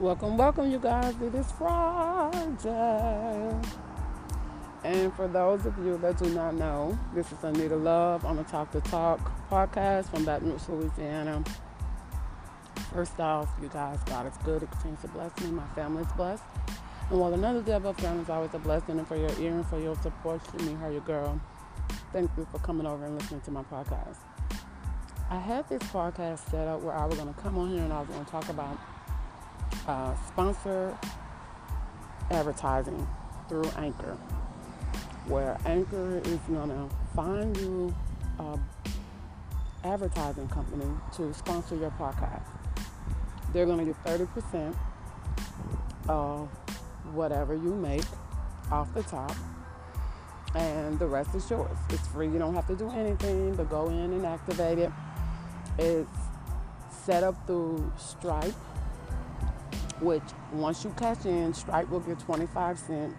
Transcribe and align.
Welcome, 0.00 0.38
welcome, 0.38 0.70
you 0.70 0.78
guys. 0.78 1.14
It 1.20 1.34
is 1.34 1.52
Friday. 1.52 3.54
And 4.82 5.12
for 5.12 5.28
those 5.28 5.66
of 5.66 5.76
you 5.76 5.98
that 5.98 6.16
do 6.16 6.30
not 6.30 6.54
know, 6.54 6.98
this 7.14 7.30
is 7.30 7.44
Anita 7.44 7.76
Love 7.76 8.24
on 8.24 8.36
the 8.36 8.44
Talk 8.44 8.72
That 8.72 8.86
Talk 8.86 9.20
podcast 9.50 10.08
from 10.08 10.24
Baton 10.24 10.52
Rouge, 10.52 10.62
Louisiana. 10.70 11.44
First 12.94 13.20
off, 13.20 13.50
you 13.60 13.68
guys, 13.68 13.98
God 14.06 14.26
is 14.26 14.38
good. 14.38 14.62
It 14.62 14.70
continues 14.70 15.02
to 15.02 15.08
bless 15.08 15.38
me. 15.42 15.50
My 15.50 15.66
family 15.74 16.04
is 16.04 16.12
blessed. 16.12 16.44
And 17.10 17.20
while 17.20 17.34
another 17.34 17.60
day 17.60 17.72
above 17.72 17.98
ground 17.98 18.22
is 18.22 18.30
always 18.30 18.54
a 18.54 18.58
blessing, 18.58 18.98
and 18.98 19.06
for 19.06 19.16
your 19.16 19.38
ear 19.38 19.52
and 19.52 19.66
for 19.66 19.78
your 19.78 19.96
support, 19.96 20.42
to 20.56 20.64
me, 20.64 20.72
her, 20.76 20.90
your 20.90 21.02
girl. 21.02 21.38
Thank 22.10 22.30
you 22.38 22.46
for 22.50 22.58
coming 22.60 22.86
over 22.86 23.04
and 23.04 23.18
listening 23.18 23.42
to 23.42 23.50
my 23.50 23.64
podcast. 23.64 24.16
I 25.28 25.38
had 25.38 25.68
this 25.68 25.82
podcast 25.82 26.50
set 26.50 26.66
up 26.66 26.80
where 26.80 26.94
I 26.94 27.04
was 27.04 27.18
going 27.18 27.34
to 27.34 27.40
come 27.42 27.58
on 27.58 27.68
here 27.68 27.84
and 27.84 27.92
I 27.92 28.00
was 28.00 28.08
going 28.08 28.24
to 28.24 28.30
talk 28.30 28.48
about 28.48 28.78
uh, 29.86 30.14
sponsor 30.26 30.96
advertising 32.30 33.06
through 33.48 33.68
Anchor, 33.76 34.16
where 35.26 35.58
Anchor 35.64 36.20
is 36.24 36.38
gonna 36.50 36.88
find 37.14 37.56
you 37.56 37.94
an 38.38 38.62
advertising 39.84 40.48
company 40.48 40.86
to 41.16 41.32
sponsor 41.34 41.76
your 41.76 41.90
podcast. 41.92 42.46
They're 43.52 43.66
gonna 43.66 43.84
get 43.84 44.02
30% 44.04 44.74
of 46.08 46.48
whatever 47.12 47.54
you 47.54 47.74
make 47.74 48.04
off 48.70 48.92
the 48.94 49.02
top, 49.02 49.34
and 50.54 50.98
the 50.98 51.06
rest 51.06 51.34
is 51.34 51.48
yours. 51.50 51.76
It's 51.90 52.06
free. 52.08 52.28
You 52.28 52.38
don't 52.38 52.54
have 52.54 52.66
to 52.68 52.76
do 52.76 52.90
anything 52.90 53.54
but 53.54 53.68
go 53.68 53.88
in 53.88 54.12
and 54.12 54.24
activate 54.24 54.78
it. 54.78 54.92
It's 55.78 56.08
set 57.04 57.22
up 57.24 57.34
through 57.46 57.92
Stripe 57.96 58.54
which 60.00 60.22
once 60.52 60.84
you 60.84 60.90
cash 60.96 61.24
in, 61.24 61.52
Stripe 61.52 61.88
will 61.88 62.00
get 62.00 62.18
25 62.18 62.78
cents 62.78 63.16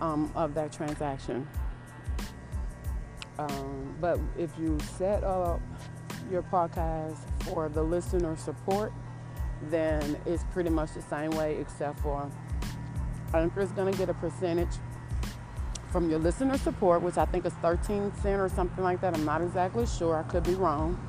um, 0.00 0.30
of 0.34 0.54
that 0.54 0.72
transaction. 0.72 1.46
Um, 3.38 3.96
but 4.00 4.20
if 4.38 4.50
you 4.58 4.78
set 4.96 5.24
up 5.24 5.60
your 6.30 6.42
podcast 6.42 7.18
for 7.42 7.68
the 7.68 7.82
listener 7.82 8.36
support, 8.36 8.92
then 9.62 10.16
it's 10.26 10.44
pretty 10.52 10.70
much 10.70 10.94
the 10.94 11.02
same 11.02 11.30
way, 11.32 11.56
except 11.58 12.00
for 12.00 12.30
Anchor 13.32 13.60
is 13.60 13.72
going 13.72 13.90
to 13.90 13.98
get 13.98 14.08
a 14.08 14.14
percentage 14.14 14.76
from 15.90 16.10
your 16.10 16.18
listener 16.18 16.58
support, 16.58 17.02
which 17.02 17.16
I 17.18 17.24
think 17.24 17.46
is 17.46 17.52
13 17.54 18.12
cent 18.20 18.40
or 18.40 18.48
something 18.48 18.82
like 18.82 19.00
that. 19.00 19.14
I'm 19.14 19.24
not 19.24 19.42
exactly 19.42 19.86
sure. 19.86 20.16
I 20.16 20.22
could 20.24 20.42
be 20.42 20.54
wrong 20.54 21.00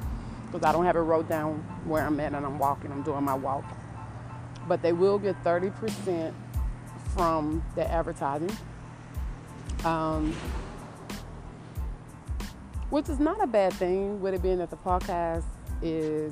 because 0.52 0.64
I 0.64 0.72
don't 0.72 0.86
have 0.86 0.96
it 0.96 1.00
wrote 1.00 1.28
down 1.28 1.56
where 1.86 2.04
I'm 2.04 2.20
at 2.20 2.34
and 2.34 2.46
I'm 2.46 2.60
walking. 2.60 2.92
I'm 2.92 3.04
doing 3.04 3.24
my 3.24 3.34
walk 3.34 3.66
but 4.68 4.82
they 4.82 4.94
will 4.94 5.18
get 5.18 5.42
30% 5.44 6.34
from 7.16 7.64
the 7.76 7.90
advertising. 7.90 8.56
Um, 9.84 10.34
which 12.90 13.10
is 13.10 13.20
not 13.20 13.42
a 13.44 13.48
bad 13.48 13.74
thing, 13.74 14.22
with 14.22 14.34
it 14.34 14.42
being 14.42 14.58
that 14.60 14.70
the 14.70 14.78
podcast 14.78 15.44
is 15.82 16.32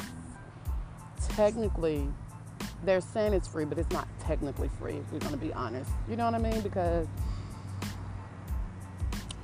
technically, 1.30 2.08
they're 2.84 3.02
saying 3.02 3.34
it's 3.34 3.48
free, 3.48 3.66
but 3.66 3.78
it's 3.78 3.92
not 3.92 4.08
technically 4.20 4.70
free, 4.80 4.96
if 4.96 5.12
we're 5.12 5.20
going 5.20 5.32
to 5.32 5.38
be 5.38 5.54
honest. 5.54 5.90
You 6.08 6.16
know 6.16 6.26
what 6.26 6.36
I 6.36 6.40
mean? 6.40 6.62
Because 6.62 7.08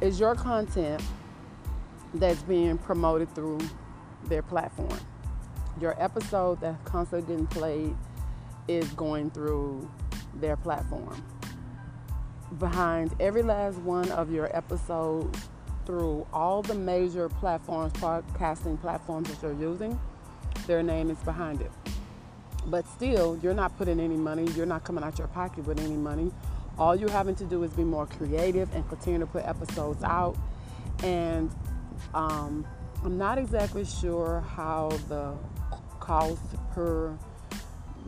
it's 0.01 0.19
your 0.19 0.35
content 0.35 1.01
that's 2.13 2.41
being 2.43 2.77
promoted 2.77 3.33
through 3.35 3.59
their 4.25 4.41
platform. 4.41 4.99
Your 5.79 6.01
episode 6.01 6.61
that's 6.61 6.81
constantly 6.83 7.27
getting 7.27 7.47
played 7.47 7.95
is 8.69 8.87
going 8.89 9.31
through 9.31 9.89
their 10.35 10.55
platform. 10.55 11.23
Behind 12.59 13.13
every 13.19 13.41
last 13.41 13.77
one 13.79 14.09
of 14.11 14.31
your 14.31 14.55
episodes 14.55 15.49
through 15.85 16.25
all 16.31 16.61
the 16.61 16.75
major 16.75 17.29
platforms, 17.29 17.91
podcasting 17.93 18.79
platforms 18.79 19.27
that 19.29 19.41
you're 19.41 19.59
using, 19.59 19.99
their 20.67 20.83
name 20.83 21.09
is 21.09 21.17
behind 21.23 21.61
it. 21.61 21.71
But 22.67 22.87
still, 22.87 23.39
you're 23.41 23.55
not 23.55 23.75
putting 23.75 23.99
any 23.99 24.15
money, 24.15 24.45
you're 24.51 24.67
not 24.67 24.83
coming 24.83 25.03
out 25.03 25.17
your 25.17 25.27
pocket 25.29 25.65
with 25.65 25.79
any 25.79 25.95
money. 25.95 26.31
All 26.77 26.95
you're 26.95 27.09
having 27.09 27.35
to 27.35 27.45
do 27.45 27.63
is 27.63 27.71
be 27.71 27.83
more 27.83 28.05
creative 28.05 28.73
and 28.75 28.87
continue 28.87 29.19
to 29.19 29.25
put 29.25 29.45
episodes 29.45 30.03
out. 30.03 30.37
And 31.03 31.49
um, 32.13 32.67
I'm 33.03 33.17
not 33.17 33.39
exactly 33.39 33.83
sure 33.83 34.41
how 34.41 34.89
the 35.07 35.33
cost 35.99 36.41
per 36.71 37.17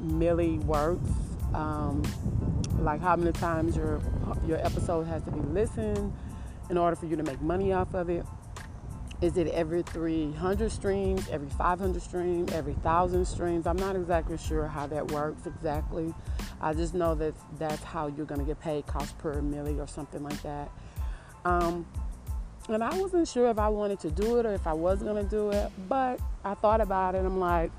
milli 0.02 0.64
works. 0.66 1.10
Um, 1.54 2.04
like 2.80 3.02
how 3.02 3.16
many 3.16 3.32
times 3.34 3.76
your 3.76 4.02
your 4.48 4.64
episode 4.66 5.04
has 5.04 5.24
to 5.24 5.32
be 5.32 5.40
listened 5.40 6.14
in 6.70 6.78
order 6.78 6.96
for 6.96 7.06
you 7.06 7.16
to 7.16 7.24
make 7.24 7.42
money 7.42 7.74
off 7.74 7.94
of 7.94 8.10
it. 8.10 8.26
Is 9.22 9.38
it 9.38 9.48
every 9.50 9.84
300 9.84 10.72
streams, 10.72 11.28
every 11.30 11.50
500 11.50 12.02
streams, 12.02 12.52
every 12.54 12.74
1,000 12.74 13.26
streams? 13.26 13.68
I'm 13.68 13.78
not 13.78 13.96
exactly 13.96 14.38
sure 14.38 14.68
how 14.68 14.88
that 14.88 15.12
works 15.12 15.46
exactly. 15.46 16.12
I 16.60 16.74
just 16.74 16.96
know 16.96 17.14
that 17.16 17.36
that's 17.60 17.84
how 17.84 18.08
you're 18.08 18.26
going 18.26 18.40
to 18.40 18.46
get 18.46 18.60
paid, 18.60 18.88
cost 18.88 19.16
per 19.20 19.36
milli 19.36 19.80
or 19.80 19.86
something 19.86 20.24
like 20.24 20.42
that. 20.42 20.72
Um, 21.46 21.86
and 22.68 22.84
I 22.84 22.98
wasn't 22.98 23.28
sure 23.28 23.48
if 23.50 23.60
I 23.60 23.68
wanted 23.68 24.00
to 24.00 24.12
do 24.12 24.40
it 24.40 24.46
or 24.46 24.54
if 24.54 24.66
I 24.66 24.74
was 24.74 25.04
going 25.04 25.24
to 25.24 25.30
do 25.30 25.52
it, 25.52 25.72
but 25.88 26.20
I 26.44 26.56
thought 26.56 26.82
about 26.82 27.14
it. 27.14 27.20
I'm 27.20 27.40
like, 27.40 27.72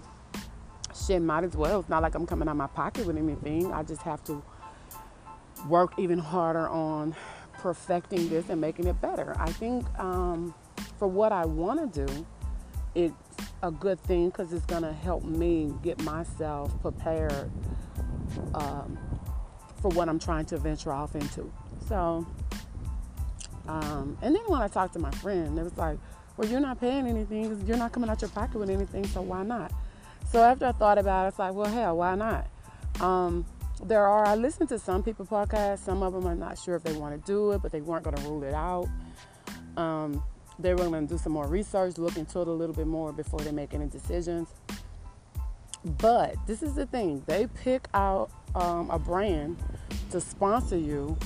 shit, 0.94 1.22
might 1.22 1.44
as 1.44 1.56
well. 1.56 1.80
It's 1.80 1.88
not 1.88 2.02
like 2.02 2.14
I'm 2.14 2.26
coming 2.26 2.48
out 2.48 2.52
of 2.52 2.56
my 2.58 2.66
pocket 2.66 3.06
with 3.06 3.16
anything. 3.16 3.72
I 3.72 3.82
just 3.82 4.02
have 4.02 4.22
to 4.24 4.42
work 5.68 5.92
even 5.98 6.18
harder 6.18 6.68
on 6.68 7.14
perfecting 7.54 8.28
this 8.28 8.48
and 8.48 8.60
making 8.60 8.86
it 8.86 9.00
better. 9.00 9.34
I 9.38 9.50
think 9.52 9.86
um, 9.98 10.54
for 10.98 11.06
what 11.08 11.32
I 11.32 11.44
want 11.44 11.92
to 11.92 12.06
do, 12.06 12.26
it's 12.94 13.14
a 13.62 13.70
good 13.70 14.00
thing 14.00 14.28
because 14.28 14.52
it's 14.52 14.66
going 14.66 14.82
to 14.82 14.92
help 14.92 15.24
me 15.24 15.72
get 15.82 16.02
myself 16.02 16.78
prepared 16.82 17.50
um, 18.54 18.98
for 19.80 19.88
what 19.90 20.08
I'm 20.08 20.18
trying 20.18 20.44
to 20.46 20.58
venture 20.58 20.92
off 20.92 21.14
into. 21.14 21.50
So, 21.88 22.26
um, 23.68 24.18
and 24.22 24.34
then 24.34 24.42
when 24.46 24.60
I 24.60 24.68
talked 24.68 24.94
to 24.94 24.98
my 24.98 25.10
friend, 25.12 25.58
it 25.58 25.62
was 25.62 25.76
like, 25.76 25.98
well, 26.36 26.48
you're 26.48 26.60
not 26.60 26.80
paying 26.80 27.06
anything 27.06 27.62
you're 27.66 27.76
not 27.76 27.92
coming 27.92 28.08
out 28.08 28.20
your 28.20 28.30
pocket 28.30 28.58
with 28.58 28.70
anything, 28.70 29.06
so 29.06 29.20
why 29.20 29.42
not? 29.42 29.72
So 30.30 30.42
after 30.42 30.66
I 30.66 30.72
thought 30.72 30.98
about 30.98 31.26
it, 31.26 31.28
it's 31.28 31.38
like, 31.38 31.52
well, 31.54 31.70
hell, 31.70 31.96
why 31.96 32.14
not? 32.14 32.46
Um, 33.00 33.44
there 33.82 34.06
are, 34.06 34.24
I 34.24 34.34
listen 34.34 34.66
to 34.68 34.78
some 34.78 35.02
people 35.02 35.26
podcasts. 35.26 35.80
Some 35.80 36.02
of 36.02 36.12
them 36.12 36.26
are 36.26 36.34
not 36.34 36.58
sure 36.58 36.76
if 36.76 36.82
they 36.82 36.92
want 36.92 37.14
to 37.14 37.26
do 37.26 37.50
it, 37.52 37.62
but 37.62 37.72
they 37.72 37.80
weren't 37.80 38.04
going 38.04 38.16
to 38.16 38.22
rule 38.22 38.44
it 38.44 38.54
out. 38.54 38.88
Um, 39.76 40.22
they 40.58 40.74
were 40.74 40.84
going 40.84 41.06
to 41.06 41.14
do 41.14 41.18
some 41.18 41.32
more 41.32 41.46
research, 41.46 41.98
look 41.98 42.16
into 42.16 42.40
it 42.40 42.48
a 42.48 42.52
little 42.52 42.74
bit 42.74 42.86
more 42.86 43.12
before 43.12 43.40
they 43.40 43.52
make 43.52 43.74
any 43.74 43.86
decisions. 43.86 44.48
But 45.84 46.36
this 46.46 46.62
is 46.62 46.74
the 46.74 46.86
thing 46.86 47.24
they 47.26 47.48
pick 47.48 47.88
out 47.92 48.30
um, 48.54 48.88
a 48.90 48.98
brand 48.98 49.56
to 50.10 50.20
sponsor 50.20 50.76
you. 50.76 51.18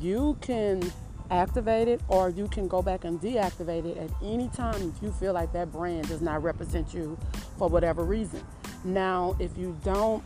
You 0.00 0.36
can 0.40 0.92
activate 1.30 1.88
it 1.88 2.00
or 2.08 2.28
you 2.28 2.48
can 2.48 2.68
go 2.68 2.82
back 2.82 3.04
and 3.04 3.20
deactivate 3.20 3.86
it 3.86 3.96
at 3.96 4.10
any 4.22 4.48
time 4.48 4.92
if 4.94 5.02
you 5.02 5.10
feel 5.12 5.32
like 5.32 5.52
that 5.52 5.72
brand 5.72 6.08
does 6.08 6.20
not 6.20 6.42
represent 6.42 6.92
you 6.92 7.18
for 7.58 7.68
whatever 7.68 8.04
reason. 8.04 8.42
Now, 8.84 9.36
if 9.38 9.56
you 9.56 9.76
don't 9.84 10.22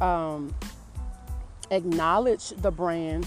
um, 0.00 0.54
acknowledge 1.70 2.50
the 2.50 2.70
brand 2.70 3.26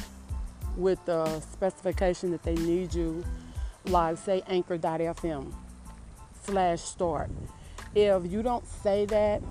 with 0.76 1.04
the 1.06 1.40
specification 1.42 2.32
that 2.32 2.44
they 2.44 2.56
need 2.56 2.94
you, 2.94 3.24
like 3.86 4.18
say 4.18 4.42
anchor.fm 4.48 5.54
slash 6.44 6.82
start. 6.82 7.30
If 7.94 8.32
you 8.32 8.42
don't 8.42 8.66
say 8.66 9.06
that 9.06 9.42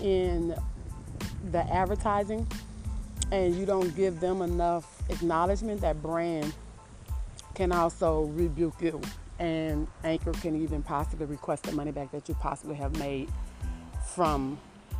in 0.00 0.54
the 1.50 1.58
advertising 1.72 2.46
and 3.30 3.54
you 3.56 3.66
don't 3.66 3.94
give 3.96 4.20
them 4.20 4.42
enough 4.42 5.01
acknowledgement, 5.12 5.80
that 5.82 6.02
brand 6.02 6.52
can 7.54 7.72
also 7.72 8.22
rebuke 8.34 8.80
you 8.80 9.00
and 9.38 9.88
Anchor 10.04 10.32
can 10.32 10.60
even 10.62 10.82
possibly 10.82 11.26
request 11.26 11.64
the 11.64 11.72
money 11.72 11.90
back 11.90 12.12
that 12.12 12.28
you 12.28 12.34
possibly 12.34 12.76
have 12.76 12.96
made 12.98 13.28
from 14.14 14.58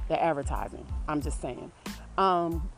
the 0.08 0.20
advertising. 0.20 0.84
I'm 1.08 1.22
just 1.22 1.40
saying. 1.40 1.70
Um, 2.18 2.68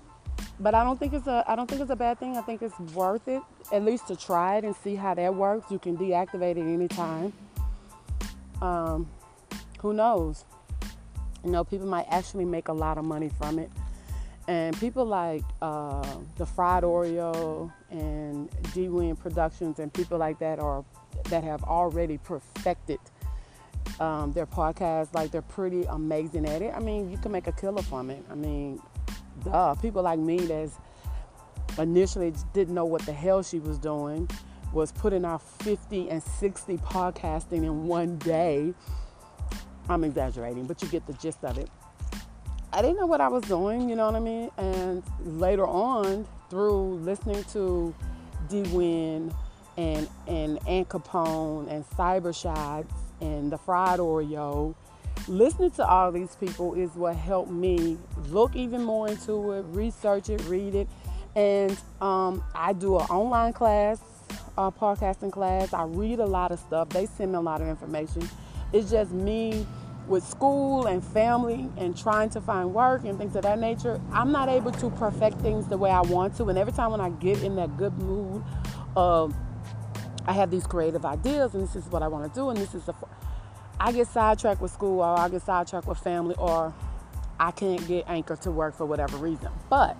but 0.61 0.75
I 0.75 0.85
don't 0.85 0.99
think 0.99 1.15
it's 1.15 1.27
a 1.27 1.45
I 1.47 1.57
don't 1.57 1.69
think 1.69 1.81
it's 1.81 1.91
a 1.91 1.97
bad 1.97 2.19
thing. 2.21 2.37
I 2.37 2.43
think 2.43 2.63
it's 2.63 2.79
worth 2.95 3.27
it 3.29 3.43
at 3.73 3.83
least 3.83 4.09
to 4.09 4.17
try 4.17 4.59
it 4.59 4.65
and 4.65 4.77
see 4.77 4.95
how 4.95 5.15
that 5.15 5.35
works. 5.35 5.71
You 5.71 5.79
can 5.79 5.97
deactivate 5.97 6.57
it 6.57 6.59
anytime. 6.59 7.33
Um, 8.61 9.09
who 9.81 9.93
knows? 9.93 10.45
You 11.45 11.51
know, 11.51 11.65
people 11.65 11.87
might 11.87 12.07
actually 12.09 12.45
make 12.45 12.69
a 12.69 12.73
lot 12.73 12.99
of 12.99 13.05
money 13.05 13.31
from 13.39 13.59
it. 13.59 13.71
And 14.47 14.79
people 14.79 15.07
like 15.07 15.43
uh, 15.63 16.19
the 16.37 16.45
Fried 16.45 16.83
Oreo 16.83 17.73
and 17.91 18.51
D 18.75 18.89
Win 18.89 19.17
Productions 19.17 19.79
and 19.79 19.93
people 19.93 20.19
like 20.19 20.39
that 20.41 20.59
are 20.59 20.85
that 21.31 21.45
have 21.45 21.63
already 21.65 22.19
perfected 22.19 22.99
um, 24.01 24.33
their 24.33 24.47
podcast. 24.47 25.15
Like 25.15 25.31
they're 25.31 25.43
pretty 25.43 25.85
amazing 25.85 26.47
at 26.47 26.61
it. 26.61 26.75
I 26.75 26.81
mean, 26.81 27.11
you 27.11 27.17
can 27.17 27.33
make 27.33 27.47
a 27.47 27.53
killer 27.53 27.83
from 27.83 28.11
it. 28.11 28.23
I 28.31 28.35
mean, 28.35 28.81
duh. 29.45 29.75
People 29.77 30.03
like 30.03 30.19
me 30.19 30.39
that's 30.39 30.79
initially 31.79 32.33
didn't 32.53 32.75
know 32.75 32.85
what 32.85 33.03
the 33.07 33.13
hell 33.13 33.43
she 33.43 33.59
was 33.59 33.79
doing 33.79 34.29
was 34.75 34.93
putting 34.93 35.25
out 35.25 35.41
50 35.63 36.11
and 36.11 36.23
60 36.23 36.77
podcasting 36.79 37.65
in 37.65 37.87
one 37.87 38.19
day. 38.19 38.75
I'm 39.89 40.03
exaggerating, 40.05 40.67
but 40.67 40.83
you 40.83 40.89
get 40.89 41.07
the 41.07 41.13
gist 41.15 41.45
of 41.45 41.59
it. 41.59 41.71
I 42.75 42.83
didn't 42.83 42.97
know 42.97 43.07
what 43.07 43.21
I 43.21 43.29
was 43.29 43.45
doing, 43.45 43.89
you 43.89 43.95
know 43.95 44.07
what 44.07 44.17
I 44.17 44.21
mean? 44.21 44.51
And 44.59 45.03
later 45.25 45.65
on, 45.65 46.27
through 46.51 46.97
listening 46.97 47.45
to 47.53 47.95
D 48.49 48.63
Win 48.73 49.33
and 49.77 50.09
and 50.27 50.59
Ann 50.67 50.85
Capone 50.87 51.71
and 51.71 51.89
Cyber 51.91 52.35
Shots 52.35 52.93
and 53.21 53.53
the 53.53 53.59
Fried 53.59 54.01
Oreo, 54.01 54.75
listening 55.29 55.71
to 55.73 55.87
all 55.87 56.11
these 56.11 56.35
people 56.35 56.75
is 56.75 56.91
what 56.97 57.15
helped 57.15 57.53
me 57.53 57.97
look 58.31 58.57
even 58.57 58.83
more 58.83 59.07
into 59.07 59.53
it, 59.53 59.65
research 59.69 60.29
it, 60.29 60.43
read 60.47 60.75
it, 60.75 60.89
and 61.37 61.79
um, 62.01 62.43
I 62.57 62.73
do 62.73 62.99
an 62.99 63.07
online 63.07 63.53
class, 63.53 64.01
a 64.59 64.73
podcasting 64.73 65.31
class. 65.31 65.73
I 65.73 65.85
read 65.85 66.19
a 66.19 66.27
lot 66.27 66.51
of 66.51 66.59
stuff. 66.59 66.89
They 66.89 67.07
send 67.07 67.31
me 67.33 67.39
a 67.39 67.41
lot 67.41 67.61
of 67.61 67.69
information. 67.69 68.29
It's 68.73 68.91
just 68.91 69.13
me 69.13 69.65
with 70.07 70.25
school 70.25 70.87
and 70.87 71.03
family 71.03 71.71
and 71.77 71.97
trying 71.97 72.31
to 72.31 72.41
find 72.41 72.75
work 72.75 73.05
and 73.05 73.19
things 73.19 73.37
of 73.37 73.43
that 73.43 73.59
nature, 73.59 74.01
I'm 74.13 74.33
not 74.33 74.49
able 74.49 74.73
to 74.73 74.91
perfect 74.91 75.41
things 75.41 75.67
the 75.67 75.79
way 75.79 75.91
I 75.91 76.03
want 76.03 76.37
to. 76.37 76.45
And 76.45 76.59
every 76.59 76.73
time 76.73 76.91
when 76.91 77.01
I 77.01 77.11
get 77.11 77.43
in 77.43 77.57
that 77.57 77.77
good 77.77 77.97
mood, 77.99 78.45
uh, 78.97 79.29
I 80.27 80.33
have 80.33 80.51
these 80.51 80.67
creative 80.67 81.05
ideas 81.05 81.55
and 81.55 81.63
this 81.63 81.77
is 81.77 81.87
what 81.87 82.03
I 82.03 82.09
want 82.09 82.33
to 82.33 82.39
do 82.39 82.51
and 82.51 82.59
this 82.59 82.75
is 82.75 82.85
the. 82.85 82.95
I 83.81 83.93
get 83.93 84.07
sidetracked 84.07 84.61
with 84.61 84.71
school 84.71 85.01
or 85.01 85.19
I 85.19 85.29
get 85.29 85.43
sidetracked 85.43 85.87
with 85.87 85.99
family 85.99 86.35
or 86.39 86.73
I 87.39 87.51
can't 87.51 87.87
get 87.87 88.05
Anchor 88.09 88.37
to 88.37 88.51
work 88.51 88.75
for 88.77 88.87
whatever 88.87 89.17
reason. 89.17 89.51
But 89.69 89.97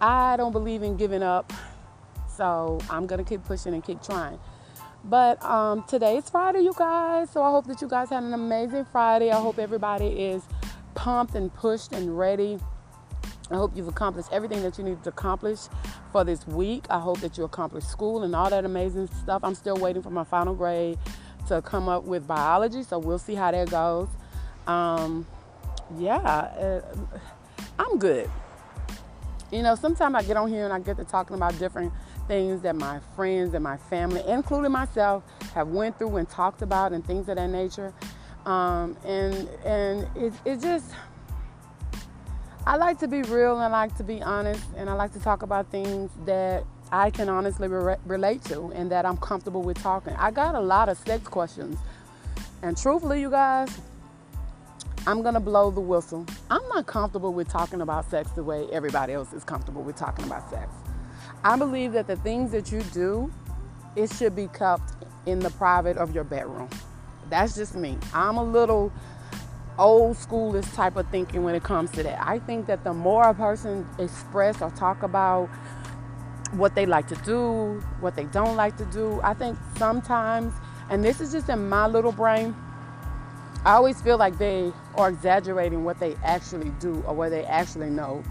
I 0.00 0.36
don't 0.36 0.52
believe 0.52 0.82
in 0.82 0.96
giving 0.96 1.22
up, 1.22 1.52
so 2.28 2.78
I'm 2.90 3.06
gonna 3.06 3.24
keep 3.24 3.44
pushing 3.44 3.74
and 3.74 3.84
keep 3.84 4.02
trying. 4.02 4.38
But 5.04 5.44
um, 5.44 5.84
today 5.86 6.16
is 6.16 6.30
Friday, 6.30 6.60
you 6.60 6.72
guys. 6.76 7.30
So 7.30 7.42
I 7.42 7.50
hope 7.50 7.66
that 7.66 7.82
you 7.82 7.88
guys 7.88 8.08
had 8.08 8.22
an 8.22 8.32
amazing 8.32 8.86
Friday. 8.86 9.30
I 9.30 9.38
hope 9.38 9.58
everybody 9.58 10.06
is 10.06 10.42
pumped 10.94 11.34
and 11.34 11.52
pushed 11.52 11.92
and 11.92 12.18
ready. 12.18 12.58
I 13.50 13.56
hope 13.56 13.76
you've 13.76 13.88
accomplished 13.88 14.30
everything 14.32 14.62
that 14.62 14.78
you 14.78 14.84
need 14.84 15.02
to 15.02 15.10
accomplish 15.10 15.60
for 16.10 16.24
this 16.24 16.46
week. 16.46 16.86
I 16.88 16.98
hope 16.98 17.20
that 17.20 17.36
you 17.36 17.44
accomplished 17.44 17.90
school 17.90 18.22
and 18.22 18.34
all 18.34 18.48
that 18.48 18.64
amazing 18.64 19.08
stuff. 19.08 19.44
I'm 19.44 19.54
still 19.54 19.76
waiting 19.76 20.00
for 20.00 20.08
my 20.08 20.24
final 20.24 20.54
grade 20.54 20.98
to 21.48 21.60
come 21.60 21.86
up 21.86 22.04
with 22.04 22.26
biology, 22.26 22.82
so 22.82 22.98
we'll 22.98 23.18
see 23.18 23.34
how 23.34 23.50
that 23.50 23.70
goes. 23.70 24.08
Um, 24.66 25.26
yeah, 25.98 26.16
uh, 26.16 26.80
I'm 27.78 27.98
good. 27.98 28.30
You 29.52 29.62
know, 29.62 29.74
sometimes 29.74 30.14
I 30.14 30.22
get 30.22 30.38
on 30.38 30.48
here 30.48 30.64
and 30.64 30.72
I 30.72 30.78
get 30.78 30.96
to 30.96 31.04
talking 31.04 31.36
about 31.36 31.58
different 31.58 31.92
things 32.26 32.62
that 32.62 32.76
my 32.76 33.00
friends 33.16 33.54
and 33.54 33.62
my 33.62 33.76
family, 33.76 34.22
including 34.26 34.72
myself, 34.72 35.22
have 35.54 35.68
went 35.68 35.98
through 35.98 36.16
and 36.16 36.28
talked 36.28 36.62
about 36.62 36.92
and 36.92 37.06
things 37.06 37.28
of 37.28 37.36
that 37.36 37.48
nature. 37.48 37.92
Um, 38.46 38.96
and 39.04 39.48
and 39.64 40.06
it, 40.16 40.32
it 40.44 40.60
just, 40.60 40.90
I 42.66 42.76
like 42.76 42.98
to 43.00 43.08
be 43.08 43.22
real 43.22 43.54
and 43.54 43.62
I 43.62 43.68
like 43.68 43.96
to 43.96 44.04
be 44.04 44.22
honest 44.22 44.64
and 44.76 44.90
I 44.90 44.94
like 44.94 45.12
to 45.14 45.20
talk 45.20 45.42
about 45.42 45.70
things 45.70 46.10
that 46.26 46.64
I 46.92 47.10
can 47.10 47.28
honestly 47.28 47.68
re- 47.68 47.96
relate 48.04 48.42
to 48.44 48.70
and 48.74 48.90
that 48.90 49.06
I'm 49.06 49.16
comfortable 49.16 49.62
with 49.62 49.82
talking. 49.82 50.14
I 50.14 50.30
got 50.30 50.54
a 50.54 50.60
lot 50.60 50.88
of 50.88 50.98
sex 50.98 51.26
questions. 51.26 51.78
And 52.62 52.76
truthfully, 52.76 53.20
you 53.20 53.30
guys, 53.30 53.78
I'm 55.06 55.22
gonna 55.22 55.40
blow 55.40 55.70
the 55.70 55.80
whistle. 55.80 56.26
I'm 56.50 56.66
not 56.68 56.86
comfortable 56.86 57.32
with 57.32 57.48
talking 57.48 57.80
about 57.80 58.10
sex 58.10 58.30
the 58.30 58.42
way 58.42 58.66
everybody 58.72 59.12
else 59.12 59.32
is 59.32 59.44
comfortable 59.44 59.82
with 59.82 59.96
talking 59.96 60.24
about 60.24 60.48
sex. 60.50 60.70
I 61.46 61.56
believe 61.58 61.92
that 61.92 62.06
the 62.06 62.16
things 62.16 62.52
that 62.52 62.72
you 62.72 62.80
do, 62.94 63.30
it 63.96 64.10
should 64.10 64.34
be 64.34 64.46
kept 64.46 64.94
in 65.26 65.40
the 65.40 65.50
private 65.50 65.98
of 65.98 66.14
your 66.14 66.24
bedroom. 66.24 66.70
That's 67.28 67.54
just 67.54 67.74
me. 67.74 67.98
I'm 68.14 68.38
a 68.38 68.42
little 68.42 68.90
old 69.78 70.16
schoolish 70.16 70.72
type 70.74 70.96
of 70.96 71.06
thinking 71.10 71.44
when 71.44 71.54
it 71.54 71.62
comes 71.62 71.90
to 71.92 72.02
that. 72.02 72.26
I 72.26 72.38
think 72.38 72.64
that 72.66 72.82
the 72.82 72.94
more 72.94 73.28
a 73.28 73.34
person 73.34 73.86
express 73.98 74.62
or 74.62 74.70
talk 74.70 75.02
about 75.02 75.48
what 76.52 76.74
they 76.74 76.86
like 76.86 77.08
to 77.08 77.16
do, 77.16 77.82
what 78.00 78.16
they 78.16 78.24
don't 78.24 78.56
like 78.56 78.78
to 78.78 78.86
do, 78.86 79.20
I 79.22 79.34
think 79.34 79.58
sometimes, 79.76 80.54
and 80.88 81.04
this 81.04 81.20
is 81.20 81.30
just 81.30 81.50
in 81.50 81.68
my 81.68 81.86
little 81.86 82.12
brain, 82.12 82.56
I 83.66 83.72
always 83.72 84.00
feel 84.00 84.16
like 84.16 84.38
they 84.38 84.72
are 84.94 85.10
exaggerating 85.10 85.84
what 85.84 86.00
they 86.00 86.16
actually 86.24 86.70
do 86.80 87.04
or 87.06 87.14
what 87.14 87.28
they 87.28 87.44
actually 87.44 87.90
know 87.90 88.22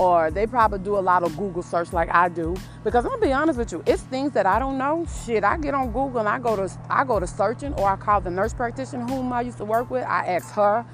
or 0.00 0.30
they 0.30 0.46
probably 0.46 0.78
do 0.78 0.96
a 0.96 0.98
lot 0.98 1.22
of 1.22 1.36
Google 1.36 1.62
search 1.62 1.92
like 1.92 2.08
I 2.10 2.30
do. 2.30 2.56
Because 2.84 3.04
I'm 3.04 3.10
gonna 3.10 3.22
be 3.22 3.32
honest 3.34 3.58
with 3.58 3.70
you, 3.70 3.82
it's 3.84 4.02
things 4.04 4.32
that 4.32 4.46
I 4.46 4.58
don't 4.58 4.78
know. 4.78 5.06
Shit, 5.26 5.44
I 5.44 5.58
get 5.58 5.74
on 5.74 5.88
Google 5.88 6.20
and 6.20 6.28
I 6.28 6.38
go 6.38 6.56
to 6.56 6.70
I 6.88 7.04
go 7.04 7.20
to 7.20 7.26
searching, 7.26 7.74
or 7.74 7.86
I 7.86 7.96
call 7.96 8.22
the 8.22 8.30
nurse 8.30 8.54
practitioner 8.54 9.04
whom 9.04 9.30
I 9.30 9.42
used 9.42 9.58
to 9.58 9.66
work 9.66 9.90
with. 9.90 10.04
I 10.04 10.26
ask 10.26 10.54
her. 10.54 10.86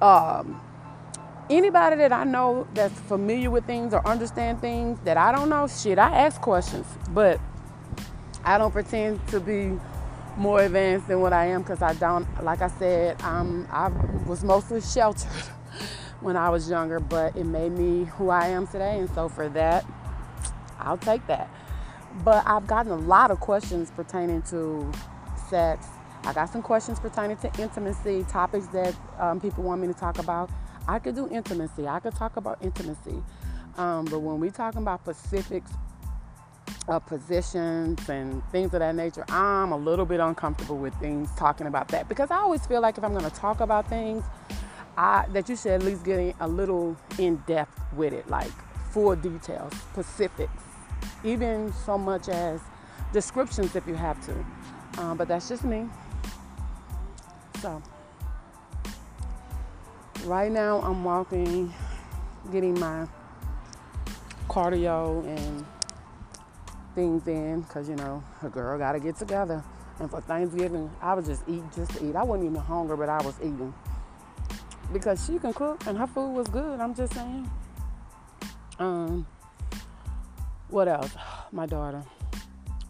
Um, 0.00 0.60
anybody 1.50 1.96
that 1.96 2.12
I 2.12 2.22
know 2.22 2.68
that's 2.72 2.98
familiar 3.00 3.50
with 3.50 3.66
things 3.66 3.92
or 3.92 4.06
understand 4.06 4.60
things 4.60 5.00
that 5.04 5.16
I 5.16 5.32
don't 5.32 5.48
know, 5.48 5.66
shit, 5.66 5.98
I 5.98 6.16
ask 6.16 6.40
questions. 6.40 6.86
But 7.10 7.40
I 8.44 8.58
don't 8.58 8.70
pretend 8.70 9.26
to 9.28 9.40
be 9.40 9.72
more 10.36 10.60
advanced 10.60 11.08
than 11.08 11.20
what 11.20 11.32
I 11.32 11.46
am 11.46 11.62
because 11.62 11.82
I 11.82 11.94
don't. 11.94 12.28
Like 12.44 12.62
I 12.62 12.68
said, 12.68 13.20
I'm 13.22 13.66
I 13.72 13.88
was 14.24 14.44
mostly 14.44 14.82
sheltered. 14.82 15.26
when 16.20 16.36
I 16.36 16.48
was 16.48 16.68
younger, 16.68 17.00
but 17.00 17.36
it 17.36 17.44
made 17.44 17.72
me 17.72 18.04
who 18.04 18.30
I 18.30 18.48
am 18.48 18.66
today. 18.66 18.98
And 18.98 19.10
so 19.10 19.28
for 19.28 19.48
that, 19.50 19.84
I'll 20.78 20.98
take 20.98 21.26
that. 21.26 21.50
But 22.24 22.46
I've 22.46 22.66
gotten 22.66 22.92
a 22.92 22.96
lot 22.96 23.30
of 23.30 23.40
questions 23.40 23.90
pertaining 23.90 24.42
to 24.42 24.90
sex. 25.48 25.86
I 26.24 26.32
got 26.32 26.46
some 26.46 26.62
questions 26.62 26.98
pertaining 26.98 27.36
to 27.38 27.62
intimacy, 27.62 28.24
topics 28.24 28.66
that 28.68 28.94
um, 29.18 29.40
people 29.40 29.62
want 29.62 29.80
me 29.80 29.86
to 29.88 29.94
talk 29.94 30.18
about. 30.18 30.50
I 30.88 30.98
could 30.98 31.14
do 31.14 31.28
intimacy. 31.28 31.86
I 31.86 32.00
could 32.00 32.14
talk 32.14 32.36
about 32.36 32.58
intimacy. 32.62 33.22
Um, 33.76 34.06
but 34.06 34.20
when 34.20 34.40
we 34.40 34.50
talking 34.50 34.82
about 34.82 35.02
specifics 35.02 35.70
of 36.88 37.04
positions 37.06 38.08
and 38.08 38.42
things 38.50 38.72
of 38.72 38.80
that 38.80 38.94
nature, 38.94 39.24
I'm 39.28 39.72
a 39.72 39.76
little 39.76 40.06
bit 40.06 40.20
uncomfortable 40.20 40.78
with 40.78 40.94
things 40.94 41.28
talking 41.36 41.66
about 41.66 41.88
that 41.88 42.08
because 42.08 42.30
I 42.30 42.36
always 42.36 42.64
feel 42.66 42.80
like 42.80 42.96
if 42.96 43.04
I'm 43.04 43.12
going 43.12 43.28
to 43.28 43.36
talk 43.36 43.60
about 43.60 43.88
things, 43.88 44.24
I, 44.96 45.26
that 45.30 45.48
you 45.48 45.56
should 45.56 45.72
at 45.72 45.82
least 45.82 46.04
get 46.04 46.34
a 46.40 46.48
little 46.48 46.96
in 47.18 47.36
depth 47.46 47.78
with 47.94 48.12
it, 48.12 48.28
like 48.28 48.50
full 48.90 49.14
details, 49.14 49.72
specifics, 49.92 50.62
even 51.22 51.72
so 51.84 51.98
much 51.98 52.28
as 52.28 52.60
descriptions 53.12 53.76
if 53.76 53.86
you 53.86 53.94
have 53.94 54.24
to. 54.26 55.02
Um, 55.02 55.18
but 55.18 55.28
that's 55.28 55.48
just 55.48 55.64
me. 55.64 55.88
So, 57.60 57.82
right 60.24 60.50
now 60.50 60.80
I'm 60.80 61.04
walking, 61.04 61.72
getting 62.50 62.78
my 62.78 63.06
cardio 64.48 65.26
and 65.26 65.66
things 66.94 67.26
in 67.28 67.60
because 67.60 67.88
you 67.88 67.96
know 67.96 68.24
a 68.42 68.48
girl 68.48 68.78
got 68.78 68.92
to 68.92 69.00
get 69.00 69.16
together. 69.16 69.62
And 69.98 70.10
for 70.10 70.20
Thanksgiving, 70.20 70.90
I 71.00 71.14
was 71.14 71.26
just 71.26 71.42
eating 71.46 71.70
just 71.74 71.92
to 71.92 72.08
eat. 72.08 72.16
I 72.16 72.22
wasn't 72.22 72.50
even 72.50 72.60
hungry, 72.60 72.96
but 72.96 73.08
I 73.08 73.22
was 73.22 73.34
eating 73.40 73.72
because 74.92 75.24
she 75.26 75.38
can 75.38 75.52
cook 75.52 75.86
and 75.86 75.96
her 75.98 76.06
food 76.06 76.32
was 76.32 76.48
good. 76.48 76.80
I'm 76.80 76.94
just 76.94 77.14
saying. 77.14 77.50
Um, 78.78 79.26
what 80.68 80.88
else? 80.88 81.10
My 81.52 81.66
daughter. 81.66 82.02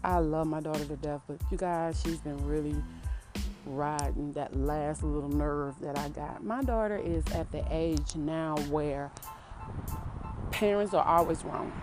I 0.03 0.19
love 0.19 0.47
my 0.47 0.61
daughter 0.61 0.85
to 0.85 0.95
death, 0.95 1.21
but 1.27 1.37
you 1.51 1.57
guys, 1.57 2.01
she's 2.01 2.19
been 2.19 2.37
really 2.47 2.75
riding 3.65 4.31
that 4.33 4.55
last 4.55 5.03
little 5.03 5.29
nerve 5.29 5.77
that 5.81 5.97
I 5.97 6.09
got. 6.09 6.43
My 6.43 6.63
daughter 6.63 6.97
is 6.97 7.25
at 7.33 7.51
the 7.51 7.65
age 7.69 8.15
now 8.15 8.55
where 8.69 9.11
parents 10.51 10.93
are 10.93 11.03
always 11.03 11.43
wrong. 11.43 11.73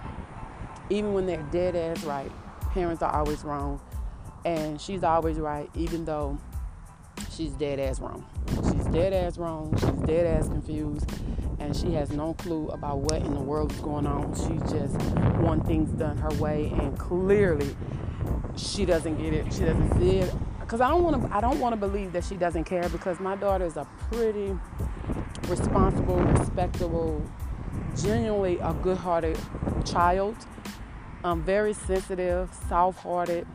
Even 0.90 1.12
when 1.12 1.26
they're 1.26 1.46
dead 1.50 1.76
ass 1.76 2.04
right, 2.04 2.30
parents 2.72 3.02
are 3.02 3.14
always 3.14 3.44
wrong. 3.44 3.80
And 4.44 4.80
she's 4.80 5.04
always 5.04 5.38
right, 5.38 5.68
even 5.74 6.04
though 6.04 6.38
she's 7.30 7.52
dead 7.52 7.78
ass 7.78 8.00
wrong. 8.00 8.24
Dead 8.94 9.12
ass 9.12 9.38
wrong. 9.38 9.76
She's 9.80 10.06
dead 10.06 10.24
ass 10.24 10.46
confused. 10.46 11.10
And 11.58 11.76
she 11.76 11.92
has 11.94 12.10
no 12.10 12.34
clue 12.34 12.68
about 12.68 12.98
what 12.98 13.22
in 13.22 13.34
the 13.34 13.40
world 13.40 13.72
is 13.72 13.80
going 13.80 14.06
on. 14.06 14.32
She 14.36 14.56
just 14.72 14.96
wants 15.40 15.66
things 15.66 15.90
done 15.98 16.16
her 16.18 16.30
way. 16.34 16.72
And 16.78 16.96
clearly, 16.96 17.74
she 18.56 18.84
doesn't 18.84 19.16
get 19.16 19.34
it. 19.34 19.52
She 19.52 19.60
doesn't 19.60 19.98
see 19.98 20.18
it. 20.18 20.32
Because 20.60 20.80
I 20.80 20.90
don't 20.90 21.02
want 21.02 21.20
to. 21.20 21.36
I 21.36 21.40
don't 21.40 21.58
want 21.58 21.72
to 21.72 21.76
believe 21.76 22.12
that 22.12 22.24
she 22.24 22.36
doesn't 22.36 22.64
care. 22.64 22.88
Because 22.88 23.18
my 23.18 23.34
daughter 23.34 23.64
is 23.64 23.76
a 23.76 23.86
pretty 24.12 24.56
responsible, 25.48 26.16
respectable, 26.16 27.20
genuinely 28.00 28.58
a 28.58 28.72
good-hearted 28.74 29.36
child. 29.84 30.36
Um, 31.24 31.42
very 31.42 31.72
sensitive, 31.72 32.48
soft-hearted, 32.68 33.46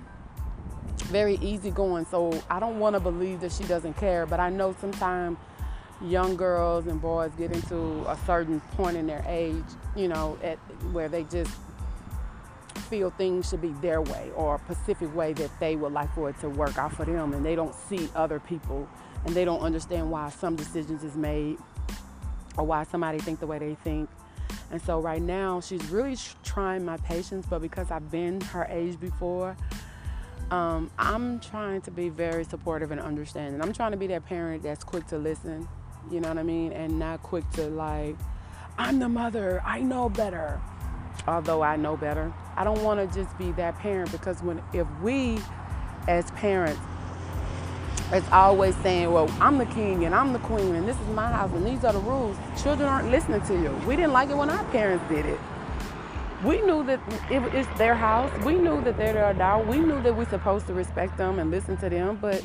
very 1.10 1.36
easygoing. 1.36 2.06
So 2.06 2.42
I 2.50 2.60
don't 2.60 2.80
want 2.80 2.96
to 2.96 3.00
believe 3.00 3.42
that 3.42 3.52
she 3.52 3.64
doesn't 3.64 3.98
care, 3.98 4.26
but 4.26 4.40
I 4.40 4.50
know 4.50 4.76
sometimes 4.80 5.38
young 6.02 6.38
girls 6.38 6.88
and 6.88 7.02
boys 7.02 7.32
get 7.38 7.52
into 7.52 8.06
a 8.10 8.18
certain 8.26 8.62
point 8.78 8.96
in 8.96 9.08
their 9.08 9.24
age, 9.28 9.64
you 9.96 10.08
know, 10.08 10.38
at 10.42 10.58
where 10.94 11.10
they 11.10 11.24
just 11.26 11.52
feel 12.90 13.10
things 13.12 13.50
should 13.50 13.62
be 13.62 13.74
their 13.82 14.02
way 14.02 14.32
or 14.36 14.56
a 14.56 14.60
specific 14.60 15.14
way 15.16 15.34
that 15.34 15.52
they 15.60 15.76
would 15.76 15.92
like 15.92 16.14
for 16.16 16.30
it 16.30 16.40
to 16.40 16.50
work 16.50 16.78
out 16.78 16.92
for 16.94 17.06
them 17.06 17.34
and 17.34 17.46
they 17.46 17.56
don't 17.56 17.76
see 17.76 18.10
other 18.16 18.40
people 18.40 18.88
and 19.26 19.36
they 19.36 19.46
don't 19.46 19.60
understand 19.60 20.10
why 20.10 20.30
some 20.30 20.56
decisions 20.56 21.04
is 21.04 21.16
made 21.16 21.58
or 22.58 22.64
why 22.64 22.84
somebody 22.84 23.20
think 23.20 23.40
the 23.40 23.46
way 23.46 23.60
they 23.60 23.76
think 23.76 24.10
and 24.72 24.82
so 24.82 25.00
right 25.00 25.22
now 25.22 25.62
she's 25.62 25.86
really 25.90 26.18
trying 26.44 26.84
my 26.84 26.98
patience 26.98 27.46
but 27.48 27.62
because 27.62 27.92
i've 27.92 28.10
been 28.10 28.42
her 28.42 28.66
age 28.72 29.00
before 29.00 29.56
um, 30.52 30.90
i'm 30.98 31.40
trying 31.40 31.82
to 31.82 31.92
be 31.92 32.10
very 32.10 32.44
supportive 32.44 32.92
and 32.92 33.00
understanding 33.02 33.62
i'm 33.62 33.74
trying 33.74 33.92
to 33.92 33.98
be 33.98 34.08
that 34.08 34.26
parent 34.26 34.64
that's 34.64 34.84
quick 34.84 35.06
to 35.08 35.18
listen 35.18 35.68
you 36.12 36.20
know 36.20 36.30
what 36.30 36.38
i 36.38 36.44
mean 36.44 36.72
and 36.74 36.98
not 36.98 37.22
quick 37.24 37.50
to 37.52 37.68
like 37.68 38.16
i'm 38.78 39.00
the 39.00 39.10
mother 39.10 39.62
i 39.66 39.80
know 39.80 40.10
better 40.10 40.60
although 41.28 41.62
I 41.62 41.76
know 41.76 41.96
better. 41.98 42.34
I 42.56 42.64
don't 42.64 42.82
want 42.84 43.00
to 43.00 43.20
just 43.24 43.38
be 43.38 43.52
that 43.54 43.78
parent 43.80 44.12
because 44.12 44.42
when 44.42 44.62
if 44.74 44.88
we 45.02 45.40
as 46.08 46.32
parents 46.32 46.82
it's 48.12 48.30
always 48.32 48.76
saying, 48.78 49.12
well, 49.12 49.30
I'm 49.40 49.60
the 49.60 49.68
king 49.68 50.06
and 50.06 50.16
I'm 50.16 50.34
the 50.34 50.40
queen 50.40 50.74
and 50.74 50.88
this 50.88 51.00
is 51.00 51.08
my 51.10 51.32
house 51.32 51.52
and 51.54 51.64
these 51.64 51.84
are 51.84 51.94
the 51.94 52.00
rules. 52.00 52.36
Children 52.62 52.90
aren't 52.90 53.12
listening 53.12 53.42
to 53.42 53.54
you. 53.54 53.70
We 53.86 53.96
didn't 53.96 54.14
like 54.14 54.30
it 54.30 54.38
when 54.38 54.50
our 54.50 54.64
parents 54.72 55.04
did 55.10 55.28
it. 55.28 55.40
We 56.44 56.62
knew 56.62 56.84
that 56.86 57.02
it, 57.30 57.44
it's 57.54 57.78
their 57.78 57.96
house. 57.96 58.32
We 58.46 58.56
knew 58.56 58.82
that 58.82 58.96
they're 58.98 59.14
their 59.14 59.32
adult. 59.32 59.68
We 59.68 59.80
knew 59.80 60.02
that 60.02 60.16
we're 60.16 60.30
supposed 60.30 60.68
to 60.68 60.74
respect 60.74 61.18
them 61.18 61.38
and 61.38 61.52
listen 61.52 61.76
to 61.78 61.90
them. 61.90 62.18
But 62.22 62.42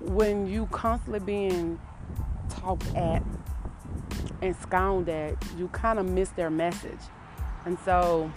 when 0.00 0.46
you 0.46 0.66
constantly 0.72 1.20
being 1.20 1.78
talked 2.48 2.86
at 2.94 3.22
and 4.40 4.56
scowned 4.56 5.08
at, 5.10 5.36
you 5.58 5.68
kind 5.68 5.98
of 5.98 6.08
miss 6.08 6.30
their 6.30 6.50
message. 6.50 7.00
And 7.66 7.78
so 7.84 8.32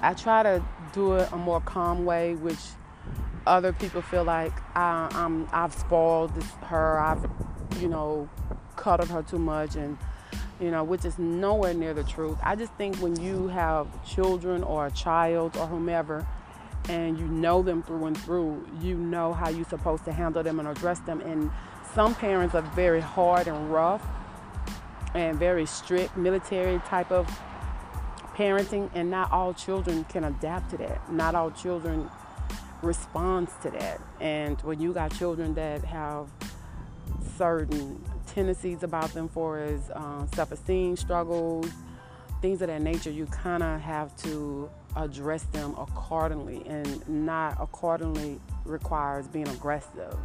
I 0.00 0.14
try 0.14 0.42
to 0.42 0.64
do 0.92 1.14
it 1.14 1.28
a 1.32 1.36
more 1.36 1.60
calm 1.60 2.04
way, 2.04 2.34
which 2.34 2.58
other 3.46 3.72
people 3.72 4.00
feel 4.00 4.24
like 4.24 4.52
I, 4.74 5.08
am 5.12 5.48
I've 5.52 5.74
spoiled 5.74 6.34
this, 6.34 6.50
her, 6.62 6.98
I've, 6.98 7.28
you 7.80 7.88
know, 7.88 8.28
cuddled 8.76 9.10
her 9.10 9.22
too 9.22 9.38
much, 9.38 9.76
and 9.76 9.98
you 10.62 10.70
know, 10.70 10.84
which 10.84 11.04
is 11.04 11.18
nowhere 11.18 11.74
near 11.74 11.92
the 11.92 12.04
truth. 12.04 12.38
I 12.42 12.54
just 12.54 12.72
think 12.74 12.96
when 12.96 13.16
you 13.20 13.48
have 13.48 13.88
children 14.08 14.62
or 14.62 14.86
a 14.86 14.90
child 14.92 15.56
or 15.56 15.66
whomever, 15.66 16.24
and 16.88 17.18
you 17.18 17.26
know 17.26 17.62
them 17.62 17.82
through 17.82 18.06
and 18.06 18.18
through, 18.18 18.64
you 18.80 18.94
know 18.94 19.32
how 19.32 19.48
you're 19.48 19.64
supposed 19.64 20.04
to 20.04 20.12
handle 20.12 20.42
them 20.42 20.60
and 20.60 20.68
address 20.68 21.00
them. 21.00 21.20
And 21.20 21.50
some 21.94 22.14
parents 22.14 22.54
are 22.54 22.62
very 22.62 23.00
hard 23.00 23.48
and 23.48 23.72
rough 23.72 24.04
and 25.14 25.36
very 25.38 25.66
strict, 25.66 26.16
military 26.16 26.78
type 26.86 27.10
of 27.10 27.28
parenting, 28.34 28.88
and 28.94 29.10
not 29.10 29.30
all 29.32 29.52
children 29.52 30.04
can 30.04 30.24
adapt 30.24 30.70
to 30.70 30.76
that. 30.78 31.12
Not 31.12 31.34
all 31.34 31.50
children 31.50 32.08
respond 32.82 33.48
to 33.62 33.70
that. 33.70 34.00
And 34.20 34.60
when 34.62 34.80
you 34.80 34.92
got 34.92 35.12
children 35.12 35.54
that 35.54 35.84
have 35.84 36.28
certain 37.36 38.02
tendencies 38.32 38.82
about 38.82 39.12
them 39.14 39.28
for 39.28 39.58
as 39.58 39.90
um, 39.94 40.28
self-esteem 40.34 40.96
struggles, 40.96 41.68
things 42.40 42.60
of 42.62 42.68
that 42.68 42.82
nature, 42.82 43.10
you 43.10 43.26
kind 43.26 43.62
of 43.62 43.80
have 43.80 44.14
to 44.18 44.68
address 44.96 45.44
them 45.44 45.74
accordingly, 45.78 46.62
and 46.66 47.08
not 47.08 47.56
accordingly 47.60 48.40
requires 48.64 49.28
being 49.28 49.48
aggressive. 49.48 50.16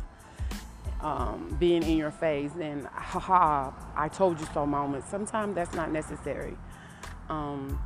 Um, 1.02 1.56
being 1.60 1.84
in 1.84 1.96
your 1.96 2.10
face 2.10 2.52
and 2.60 2.88
haha, 2.88 3.72
I 3.96 4.08
told 4.08 4.40
you 4.40 4.48
so 4.52 4.66
moments. 4.66 5.08
Sometimes 5.10 5.54
that's 5.54 5.76
not 5.76 5.92
necessary. 5.92 6.58
Um, 7.30 7.80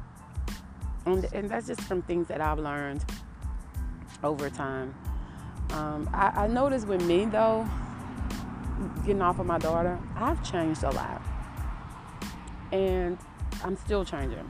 and, 1.05 1.25
and 1.33 1.49
that's 1.49 1.67
just 1.67 1.81
from 1.81 2.03
things 2.03 2.27
that 2.29 2.39
I've 2.39 2.59
learned 2.59 3.03
over 4.23 4.49
time. 4.49 4.95
Um, 5.71 6.09
I, 6.13 6.45
I 6.45 6.47
noticed 6.47 6.87
with 6.87 7.03
me 7.03 7.25
though, 7.25 7.67
getting 9.05 9.21
off 9.21 9.39
of 9.39 9.45
my 9.45 9.57
daughter, 9.57 9.97
I've 10.15 10.43
changed 10.49 10.83
a 10.83 10.91
lot. 10.91 11.21
And 12.71 13.17
I'm 13.63 13.75
still 13.77 14.05
changing. 14.05 14.49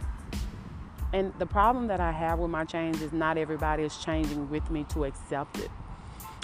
And 1.14 1.34
the 1.40 1.46
problem 1.46 1.88
that 1.88 2.00
I 2.00 2.12
have 2.12 2.40
with 2.40 2.52
my 2.52 2.64
change 2.64 3.02
is 3.02 3.12
not 3.12 3.38
everybody 3.38 3.84
is 3.84 3.98
changing 3.98 4.50
with 4.50 4.70
me 4.72 4.86
to 4.90 5.06
accept 5.06 5.60
it. 5.60 5.70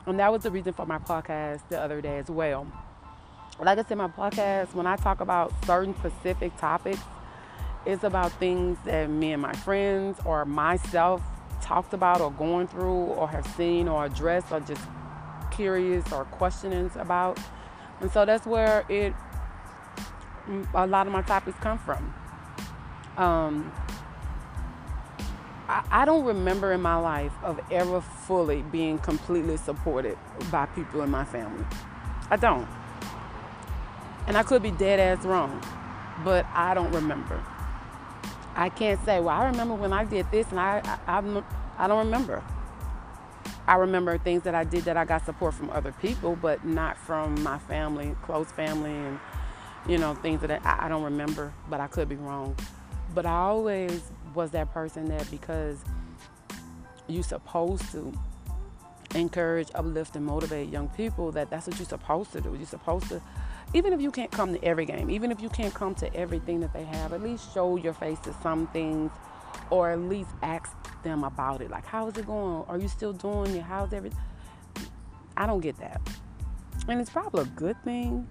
And 0.06 0.20
that 0.20 0.32
was 0.32 0.44
the 0.44 0.52
reason 0.52 0.74
for 0.74 0.86
my 0.86 1.00
podcast 1.00 1.62
the 1.70 1.80
other 1.80 2.02
day 2.02 2.18
as 2.18 2.30
well. 2.30 2.68
Like 3.60 3.80
I 3.80 3.84
said, 3.84 3.98
my 3.98 4.08
podcast, 4.08 4.74
when 4.74 4.86
I 4.86 4.96
talk 4.98 5.20
about 5.20 5.54
certain 5.66 5.96
specific 5.96 6.56
topics, 6.58 7.00
it's 7.86 8.04
about 8.04 8.32
things 8.34 8.78
that 8.86 9.10
me 9.10 9.32
and 9.32 9.42
my 9.42 9.54
friends 9.54 10.20
or 10.26 10.46
myself 10.46 11.22
talked 11.62 11.94
about 11.94 12.22
or 12.22 12.32
going 12.32 12.68
through 12.68 12.90
or 12.90 13.28
have 13.28 13.48
seen 13.56 13.88
or 13.88 14.06
addressed 14.06 14.52
or 14.52 14.60
just 14.60 14.82
curious 15.52 16.12
or 16.12 16.26
questionings 16.26 16.96
about. 16.98 17.40
And 18.02 18.12
so 18.12 18.26
that's 18.26 18.46
where 18.46 18.86
it 18.90 19.14
a 20.74 20.88
lot 20.88 21.08
of 21.08 21.14
my 21.14 21.22
topics 21.22 21.58
come 21.60 21.78
from. 21.78 22.14
Um, 23.18 23.72
I, 25.68 25.84
I 25.92 26.06
don't 26.06 26.26
remember 26.26 26.72
in 26.72 26.82
my 26.82 26.96
life 26.96 27.34
of 27.44 27.60
ever 27.72 28.00
fully 28.02 28.62
being 28.62 29.00
completely 29.00 29.58
supported 29.58 30.18
by 30.52 30.66
people 30.68 31.02
in 31.02 31.10
my 31.10 31.26
family. 31.26 31.66
I 32.30 32.38
don't. 32.38 32.68
And 34.28 34.38
I 34.38 34.44
could 34.44 34.62
be 34.62 34.72
dead 34.72 35.00
ass 35.00 35.26
wrong, 35.26 35.62
but 36.24 36.46
I 36.54 36.74
don't 36.74 36.92
remember. 36.92 37.44
I 38.56 38.70
can't 38.70 39.04
say, 39.06 39.20
well, 39.20 39.30
I 39.30 39.46
remember 39.46 39.76
when 39.76 39.94
I 39.94 40.04
did 40.04 40.30
this, 40.32 40.50
and 40.50 40.60
I, 40.60 40.82
I, 41.08 41.20
I, 41.20 41.44
I 41.78 41.88
don't 41.88 42.06
remember. 42.06 42.44
I 43.68 43.76
remember 43.76 44.18
things 44.18 44.44
that 44.44 44.56
I 44.56 44.64
did 44.64 44.86
that 44.86 44.96
I 44.96 45.06
got 45.06 45.26
support 45.26 45.54
from 45.54 45.70
other 45.72 45.92
people, 45.92 46.38
but 46.42 46.66
not 46.66 46.98
from 46.98 47.42
my 47.44 47.58
family, 47.58 48.16
close 48.24 48.52
family, 48.52 48.92
and 48.92 49.20
you 49.88 49.98
know 49.98 50.16
things 50.16 50.42
that 50.42 50.66
I, 50.66 50.86
I 50.86 50.90
don't 50.90 51.04
remember. 51.04 51.54
But 51.70 51.82
I 51.82 51.88
could 51.88 52.08
be 52.08 52.16
wrong. 52.16 52.56
But 53.14 53.26
I 53.26 53.38
always 53.38 54.12
was 54.34 54.52
that 54.52 54.74
person 54.74 55.06
that 55.06 55.30
because 55.30 55.80
you're 57.08 57.24
supposed 57.24 57.92
to 57.92 58.14
encourage, 59.16 59.70
uplift, 59.76 60.16
and 60.16 60.26
motivate 60.26 60.70
young 60.70 60.90
people, 60.90 61.32
that 61.32 61.50
that's 61.50 61.68
what 61.68 61.78
you're 61.78 61.88
supposed 61.88 62.32
to 62.34 62.42
do. 62.42 62.54
You're 62.56 62.66
supposed 62.66 63.10
to 63.10 63.22
even 63.74 63.92
if 63.92 64.00
you 64.00 64.12
can't 64.12 64.32
come 64.32 64.54
to 64.54 64.64
every 64.64 64.86
game, 64.86 65.10
even 65.10 65.32
if 65.32 65.42
you 65.42 65.50
can't 65.50 65.74
come 65.74 65.94
to 65.96 66.14
everything 66.16 66.62
that 66.62 66.72
they 66.72 66.86
have, 66.86 67.12
at 67.12 67.22
least 67.22 67.54
show 67.54 67.76
your 67.76 67.94
face 67.94 68.20
to 68.20 68.34
some 68.42 68.68
things 68.68 69.12
or 69.70 69.92
at 69.92 70.00
least 70.00 70.30
ask 70.42 70.76
them 71.04 71.24
about 71.24 71.62
it. 71.62 71.70
Like, 71.70 71.86
how's 71.86 72.18
it 72.18 72.26
going? 72.26 72.64
Are 72.68 72.78
you 72.78 72.88
still 72.88 73.14
doing 73.14 73.56
it? 73.56 73.64
How's 73.64 73.94
everything? 73.94 74.20
I 75.36 75.46
don't 75.46 75.62
get 75.62 75.78
that. 75.78 76.02
And 76.88 77.02
it's 77.02 77.10
probably 77.10 77.44
a 77.44 77.46
good 77.46 77.82
thing 77.84 78.28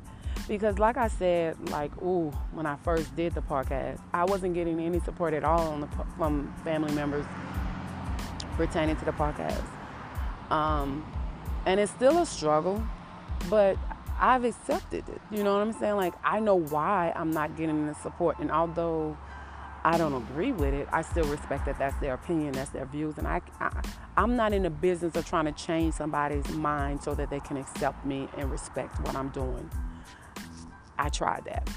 because, 0.49 0.79
like 0.79 0.97
I 0.97 1.09
said, 1.09 1.71
like, 1.71 1.91
ooh, 2.03 2.31
when 2.53 2.67
I 2.67 2.77
first 2.77 3.15
did 3.17 3.35
the 3.35 3.43
podcast, 3.43 4.01
I 4.13 4.25
wasn't 4.25 4.55
getting 4.55 4.81
any 4.81 5.01
support 5.01 5.35
at 5.35 5.45
all 5.45 5.77
the, 5.77 5.89
from 6.17 6.55
family 6.65 6.93
members 6.95 7.27
pertaining 8.57 8.97
to 8.97 9.05
the 9.05 9.13
podcast. 9.13 9.63
Um, 10.51 11.05
and 11.67 11.81
it's 11.81 11.93
still 11.93 12.19
a 12.19 12.27
struggle, 12.27 12.83
but 13.51 13.77
I've 14.19 14.45
accepted 14.45 15.09
it. 15.09 15.21
You 15.31 15.43
know 15.45 15.55
what 15.55 15.63
I'm 15.63 15.73
saying? 15.73 15.97
Like 15.97 16.15
I 16.25 16.41
know 16.41 16.57
why 16.57 17.13
I'm 17.15 17.31
not 17.31 17.57
getting 17.57 17.87
the 17.87 17.95
support, 17.95 18.39
and 18.39 18.51
although 18.51 19.17
I 19.87 19.97
don't 19.99 20.15
agree 20.15 20.51
with 20.51 20.75
it, 20.75 20.89
I 20.91 21.03
still 21.03 21.27
respect 21.27 21.65
that 21.67 21.79
that's 21.79 21.97
their 22.01 22.15
opinion, 22.15 22.55
that's 22.55 22.71
their 22.71 22.87
views, 22.87 23.19
and 23.19 23.29
I, 23.29 23.41
I 23.61 23.71
I'm 24.17 24.35
not 24.35 24.53
in 24.53 24.65
the 24.65 24.71
business 24.71 25.15
of 25.15 25.25
trying 25.25 25.45
to 25.45 25.53
change 25.53 25.95
somebody's 25.95 26.49
mind 26.49 27.05
so 27.05 27.15
that 27.15 27.31
they 27.31 27.39
can 27.39 27.57
accept 27.57 28.05
me 28.05 28.29
and 28.37 28.51
respect 28.51 29.01
what 29.07 29.15
I'm 29.15 29.29
doing. 29.29 29.71
I 30.99 31.09
tried 31.09 31.45
that. 31.45 31.71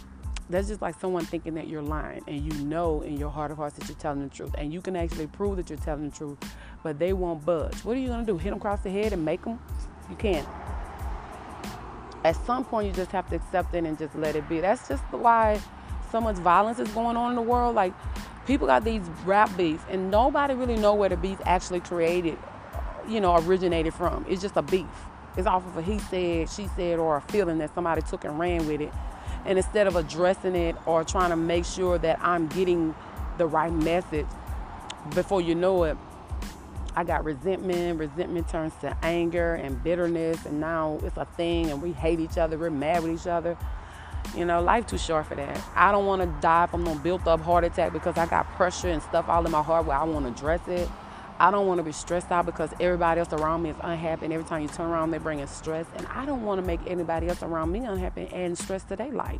That's 0.49 0.69
just 0.69 0.81
like 0.81 0.99
someone 0.99 1.23
thinking 1.23 1.53
that 1.53 1.67
you're 1.67 1.83
lying 1.83 2.23
and 2.27 2.41
you 2.41 2.65
know 2.65 3.01
in 3.01 3.15
your 3.15 3.29
heart 3.29 3.51
of 3.51 3.57
hearts 3.57 3.77
that 3.77 3.87
you're 3.87 3.97
telling 3.99 4.23
the 4.23 4.33
truth 4.33 4.55
and 4.57 4.73
you 4.73 4.81
can 4.81 4.95
actually 4.95 5.27
prove 5.27 5.57
that 5.57 5.69
you're 5.69 5.77
telling 5.77 6.09
the 6.09 6.15
truth, 6.15 6.39
but 6.81 6.97
they 6.97 7.13
won't 7.13 7.45
budge. 7.45 7.75
What 7.85 7.95
are 7.95 7.99
you 7.99 8.07
gonna 8.07 8.25
do? 8.25 8.39
Hit 8.39 8.49
them 8.49 8.57
across 8.57 8.81
the 8.81 8.89
head 8.89 9.13
and 9.13 9.23
make 9.23 9.43
them? 9.43 9.59
You 10.09 10.15
can't 10.15 10.47
at 12.23 12.35
some 12.45 12.65
point 12.65 12.87
you 12.87 12.93
just 12.93 13.11
have 13.11 13.29
to 13.29 13.35
accept 13.35 13.73
it 13.75 13.83
and 13.85 13.97
just 13.97 14.15
let 14.15 14.35
it 14.35 14.49
be. 14.49 14.59
That's 14.59 14.87
just 14.87 15.03
the 15.11 15.17
why 15.17 15.61
so 16.11 16.21
much 16.21 16.35
violence 16.37 16.79
is 16.79 16.89
going 16.89 17.17
on 17.17 17.31
in 17.31 17.35
the 17.35 17.41
world. 17.41 17.75
Like 17.75 17.93
people 18.45 18.67
got 18.67 18.83
these 18.83 19.03
rap 19.25 19.55
beefs 19.55 19.83
and 19.89 20.09
nobody 20.11 20.53
really 20.53 20.75
know 20.75 20.93
where 20.93 21.09
the 21.09 21.17
beef 21.17 21.39
actually 21.45 21.79
created, 21.79 22.37
you 23.07 23.21
know, 23.21 23.35
originated 23.37 23.93
from. 23.93 24.25
It's 24.27 24.41
just 24.41 24.57
a 24.57 24.61
beef. 24.61 24.87
It's 25.37 25.47
off 25.47 25.65
of 25.65 25.77
a 25.77 25.81
he 25.81 25.99
said, 25.99 26.49
she 26.49 26.67
said, 26.75 26.99
or 26.99 27.17
a 27.17 27.21
feeling 27.21 27.59
that 27.59 27.73
somebody 27.73 28.01
took 28.01 28.25
and 28.25 28.39
ran 28.39 28.67
with 28.67 28.81
it. 28.81 28.91
And 29.45 29.57
instead 29.57 29.87
of 29.87 29.95
addressing 29.95 30.55
it 30.55 30.75
or 30.85 31.03
trying 31.03 31.29
to 31.29 31.35
make 31.35 31.65
sure 31.65 31.97
that 31.97 32.19
I'm 32.21 32.47
getting 32.47 32.93
the 33.37 33.47
right 33.47 33.71
message, 33.71 34.27
before 35.15 35.41
you 35.41 35.55
know 35.55 35.83
it, 35.83 35.97
I 36.95 37.03
got 37.03 37.23
resentment. 37.23 37.99
Resentment 37.99 38.49
turns 38.49 38.73
to 38.81 38.97
anger 39.03 39.55
and 39.55 39.81
bitterness, 39.81 40.45
and 40.45 40.59
now 40.59 40.99
it's 41.03 41.17
a 41.17 41.25
thing, 41.25 41.69
and 41.71 41.81
we 41.81 41.93
hate 41.93 42.19
each 42.19 42.37
other. 42.37 42.57
We're 42.57 42.69
mad 42.69 43.03
with 43.03 43.21
each 43.21 43.27
other. 43.27 43.57
You 44.35 44.45
know, 44.45 44.61
life 44.61 44.87
too 44.87 44.97
short 44.97 45.25
for 45.27 45.35
that. 45.35 45.61
I 45.75 45.91
don't 45.91 46.05
want 46.05 46.21
to 46.21 46.41
die 46.41 46.67
from 46.67 46.83
no 46.83 46.95
built 46.95 47.27
up 47.27 47.41
heart 47.41 47.63
attack 47.63 47.93
because 47.93 48.17
I 48.17 48.25
got 48.25 48.49
pressure 48.51 48.89
and 48.89 49.01
stuff 49.01 49.27
all 49.27 49.45
in 49.45 49.51
my 49.51 49.63
heart 49.63 49.85
where 49.85 49.97
I 49.97 50.03
want 50.03 50.25
to 50.25 50.31
address 50.31 50.67
it. 50.67 50.87
I 51.39 51.51
don't 51.51 51.67
want 51.67 51.79
to 51.79 51.83
be 51.83 51.93
stressed 51.93 52.31
out 52.31 52.45
because 52.45 52.69
everybody 52.81 53.19
else 53.19 53.31
around 53.31 53.63
me 53.63 53.69
is 53.69 53.77
unhappy, 53.81 54.25
and 54.25 54.33
every 54.33 54.45
time 54.45 54.61
you 54.61 54.67
turn 54.67 54.87
around, 54.87 55.11
they're 55.11 55.21
bringing 55.21 55.47
stress. 55.47 55.85
And 55.95 56.05
I 56.07 56.25
don't 56.25 56.43
want 56.43 56.59
to 56.59 56.67
make 56.67 56.81
anybody 56.85 57.29
else 57.29 57.41
around 57.41 57.71
me 57.71 57.79
unhappy 57.79 58.29
and 58.33 58.57
stress 58.57 58.83
to 58.85 58.97
their 58.97 59.11
life. 59.11 59.39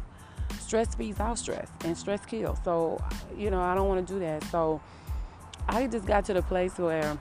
Stress 0.59 0.95
feeds 0.95 1.19
out 1.19 1.37
stress, 1.37 1.69
and 1.83 1.97
stress 1.97 2.25
kills. 2.25 2.57
So, 2.63 3.03
you 3.37 3.51
know, 3.51 3.59
I 3.59 3.75
don't 3.75 3.89
want 3.89 4.07
to 4.07 4.13
do 4.13 4.19
that. 4.21 4.43
So, 4.45 4.81
I 5.67 5.87
just 5.87 6.05
got 6.05 6.25
to 6.25 6.33
the 6.33 6.41
place 6.41 6.77
where 6.77 7.17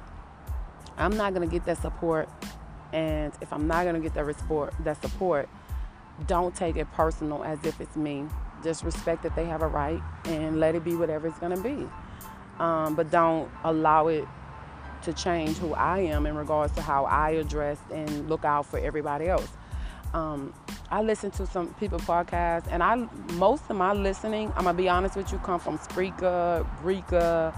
I'm 0.96 1.16
not 1.16 1.34
gonna 1.34 1.46
get 1.46 1.64
that 1.66 1.82
support, 1.82 2.28
and 2.92 3.32
if 3.40 3.52
I'm 3.52 3.66
not 3.66 3.84
gonna 3.84 4.00
get 4.00 4.14
that 4.14 4.38
support, 4.38 4.74
that 4.84 5.00
support, 5.02 5.48
don't 6.26 6.54
take 6.54 6.76
it 6.76 6.90
personal 6.92 7.44
as 7.44 7.64
if 7.64 7.80
it's 7.80 7.96
me. 7.96 8.26
Just 8.62 8.82
respect 8.82 9.22
that 9.22 9.36
they 9.36 9.44
have 9.44 9.62
a 9.62 9.68
right 9.68 10.02
and 10.24 10.58
let 10.58 10.74
it 10.74 10.84
be 10.84 10.94
whatever 10.94 11.28
it's 11.28 11.38
gonna 11.38 11.60
be. 11.60 11.88
Um, 12.58 12.94
but 12.94 13.10
don't 13.10 13.48
allow 13.64 14.08
it 14.08 14.26
to 15.02 15.12
change 15.12 15.56
who 15.58 15.74
I 15.74 16.00
am 16.00 16.26
in 16.26 16.34
regards 16.34 16.74
to 16.74 16.82
how 16.82 17.04
I 17.04 17.30
address 17.30 17.78
and 17.92 18.28
look 18.28 18.44
out 18.44 18.66
for 18.66 18.78
everybody 18.78 19.28
else. 19.28 19.48
Um, 20.12 20.52
I 20.90 21.02
listen 21.02 21.30
to 21.32 21.46
some 21.46 21.74
people 21.74 21.98
podcasts, 21.98 22.66
and 22.70 22.82
I 22.82 23.06
most 23.34 23.64
of 23.68 23.76
my 23.76 23.92
listening, 23.92 24.48
I'm 24.56 24.64
gonna 24.64 24.74
be 24.74 24.88
honest 24.88 25.16
with 25.16 25.30
you, 25.30 25.38
come 25.38 25.60
from 25.60 25.78
Spreaker, 25.78 26.66
Breaker, 26.82 27.52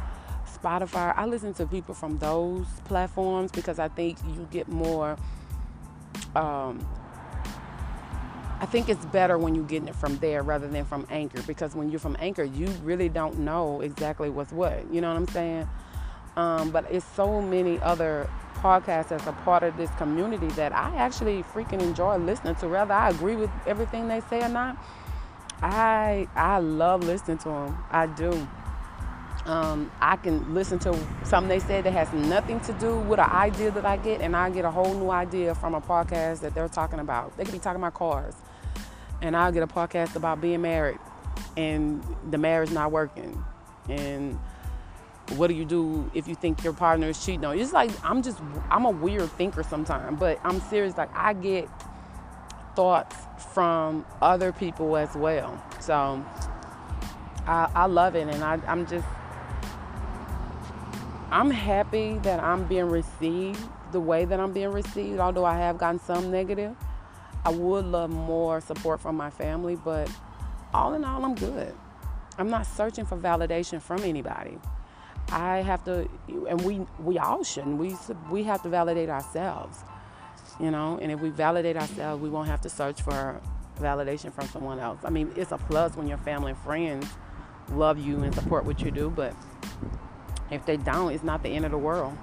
Spotify. 0.52 1.14
I 1.17 1.26
listen 1.26 1.55
to 1.55 1.67
people 1.67 1.95
from 1.95 2.19
those 2.19 2.67
platforms 2.85 3.52
because 3.52 3.79
I 3.79 3.88
think 3.88 4.19
you 4.35 4.49
get 4.50 4.69
more. 4.69 5.17
Um, 6.35 6.87
I 8.61 8.67
think 8.67 8.90
it's 8.90 9.05
better 9.07 9.38
when 9.38 9.55
you're 9.55 9.64
getting 9.64 9.88
it 9.88 9.97
from 9.97 10.19
there 10.19 10.43
rather 10.43 10.69
than 10.69 10.85
from 10.85 11.07
Anchor 11.11 11.40
because 11.43 11.75
when 11.75 11.90
you're 11.90 11.99
from 11.99 12.17
Anchor, 12.21 12.45
you 12.45 12.67
really 12.85 13.09
don't 13.09 13.38
know 13.38 13.81
exactly 13.81 14.29
what's 14.29 14.52
what. 14.52 14.93
You 14.93 15.00
know 15.00 15.09
what 15.09 15.17
I'm 15.17 15.29
saying? 15.29 15.69
Um, 16.37 16.71
but 16.71 16.85
it's 16.90 17.07
so 17.17 17.40
many 17.40 17.81
other 17.81 18.29
podcasts 18.57 19.12
as 19.12 19.26
a 19.26 19.33
part 19.33 19.62
of 19.62 19.76
this 19.79 19.90
community 19.93 20.49
that 20.49 20.73
I 20.75 20.95
actually 20.97 21.43
freaking 21.43 21.81
enjoy 21.81 22.19
listening 22.19 22.55
to. 22.57 22.69
Whether 22.69 22.93
I 22.93 23.09
agree 23.09 23.35
with 23.35 23.50
everything 23.67 24.09
they 24.09 24.21
say 24.29 24.43
or 24.43 24.49
not, 24.49 24.76
I 25.62 26.29
I 26.37 26.59
love 26.59 27.02
listening 27.02 27.38
to 27.38 27.49
them. 27.49 27.79
I 27.90 28.07
do. 28.07 28.47
Um, 29.47 29.90
I 30.00 30.16
can 30.16 30.54
listen 30.54 30.78
to 30.80 30.97
something 31.25 31.49
they 31.49 31.61
said 31.61 31.85
that 31.85 31.92
has 31.92 32.12
nothing 32.12 32.61
to 32.61 32.73
do 32.75 32.99
with 32.99 33.18
an 33.18 33.30
idea 33.30 33.70
that 33.70 33.87
I 33.87 33.97
get, 33.97 34.20
and 34.20 34.37
I 34.37 34.50
get 34.50 34.64
a 34.64 34.70
whole 34.70 34.94
new 34.94 35.11
idea 35.11 35.54
from 35.54 35.75
a 35.75 35.80
podcast 35.80 36.40
that 36.40 36.54
they're 36.54 36.68
talking 36.68 36.99
about. 36.99 37.37
They 37.37 37.44
could 37.44 37.52
be 37.52 37.59
talking 37.59 37.80
about 37.80 37.94
cars, 37.94 38.35
and 39.23 39.35
I'll 39.35 39.50
get 39.50 39.62
a 39.62 39.66
podcast 39.66 40.14
about 40.14 40.40
being 40.40 40.61
married 40.61 40.99
and 41.56 42.04
the 42.30 42.38
marriage 42.38 42.70
not 42.70 42.92
working, 42.92 43.42
and 43.88 44.38
what 45.37 45.47
do 45.47 45.54
you 45.54 45.64
do 45.64 46.11
if 46.12 46.28
you 46.28 46.35
think 46.35 46.62
your 46.62 46.73
partner 46.73 47.09
is 47.09 47.25
cheating 47.25 47.44
on 47.44 47.56
you? 47.56 47.62
It's 47.62 47.73
like 47.73 47.90
I'm 48.04 48.23
just 48.23 48.38
I'm 48.70 48.85
a 48.85 48.90
weird 48.90 49.30
thinker 49.32 49.62
sometimes, 49.62 50.20
but 50.20 50.38
I'm 50.44 50.61
serious. 50.61 50.97
Like 50.99 51.14
I 51.16 51.32
get 51.32 51.68
thoughts 52.76 53.16
from 53.54 54.04
other 54.20 54.52
people 54.52 54.97
as 54.97 55.14
well. 55.14 55.62
So 55.80 56.25
I, 57.47 57.70
I 57.75 57.87
love 57.87 58.16
it, 58.16 58.28
and 58.28 58.44
I, 58.44 58.61
I'm 58.66 58.87
just 58.87 59.06
I'm 61.31 61.51
happy 61.51 62.19
that 62.19 62.41
I'm 62.41 62.65
being 62.65 62.89
received 62.89 63.61
the 63.93 64.01
way 64.01 64.25
that 64.25 64.41
I'm 64.41 64.53
being 64.53 64.73
received. 64.73 65.21
Although 65.21 65.45
I 65.45 65.57
have 65.59 65.79
gotten 65.79 66.01
some 66.01 66.31
negative, 66.31 66.75
I 67.45 67.51
would 67.51 67.85
love 67.85 68.11
more 68.11 68.61
support 68.61 69.01
from 69.01 69.16
my 69.16 69.31
family. 69.31 69.77
But 69.77 70.11
all 70.75 70.95
in 70.95 71.05
all, 71.05 71.25
I'm 71.25 71.35
good. 71.35 71.75
I'm 72.37 72.51
not 72.51 72.66
searching 72.66 73.05
for 73.05 73.16
validation 73.16 73.81
from 73.81 74.03
anybody. 74.03 74.59
I 75.31 75.59
have 75.59 75.85
to, 75.85 76.09
and 76.49 76.61
we 76.62 76.81
we 76.99 77.19
all 77.19 77.45
shouldn't. 77.45 77.77
We 77.77 77.95
we 78.31 78.43
have 78.45 78.62
to 78.62 78.69
validate 78.69 79.09
ourselves, 79.09 79.79
you 80.59 80.71
know. 80.73 80.99
And 81.01 81.12
if 81.12 81.21
we 81.21 81.31
validate 81.31 81.77
ourselves, 81.77 82.21
we 82.21 82.29
won't 82.29 82.49
have 82.49 82.61
to 82.62 82.69
search 82.69 83.03
for 83.03 83.40
validation 83.79 84.33
from 84.33 84.49
someone 84.49 84.81
else. 84.81 84.99
I 85.05 85.11
mean, 85.11 85.33
it's 85.37 85.53
a 85.53 85.59
plus 85.59 85.97
when 85.97 86.09
your 86.09 86.19
family 86.19 86.53
and 86.53 86.61
friends 86.61 87.07
love 87.71 87.99
you 87.99 88.21
and 88.23 88.35
support 88.35 88.64
what 88.64 88.81
you 88.83 88.90
do, 88.90 89.11
but 89.11 89.35
if 90.51 90.65
they 90.67 90.77
don't, 90.77 91.13
it's 91.13 91.25
not 91.25 91.43
the 91.43 91.49
end 91.49 91.65
of 91.65 91.71
the 91.71 91.79
world. 91.79 92.17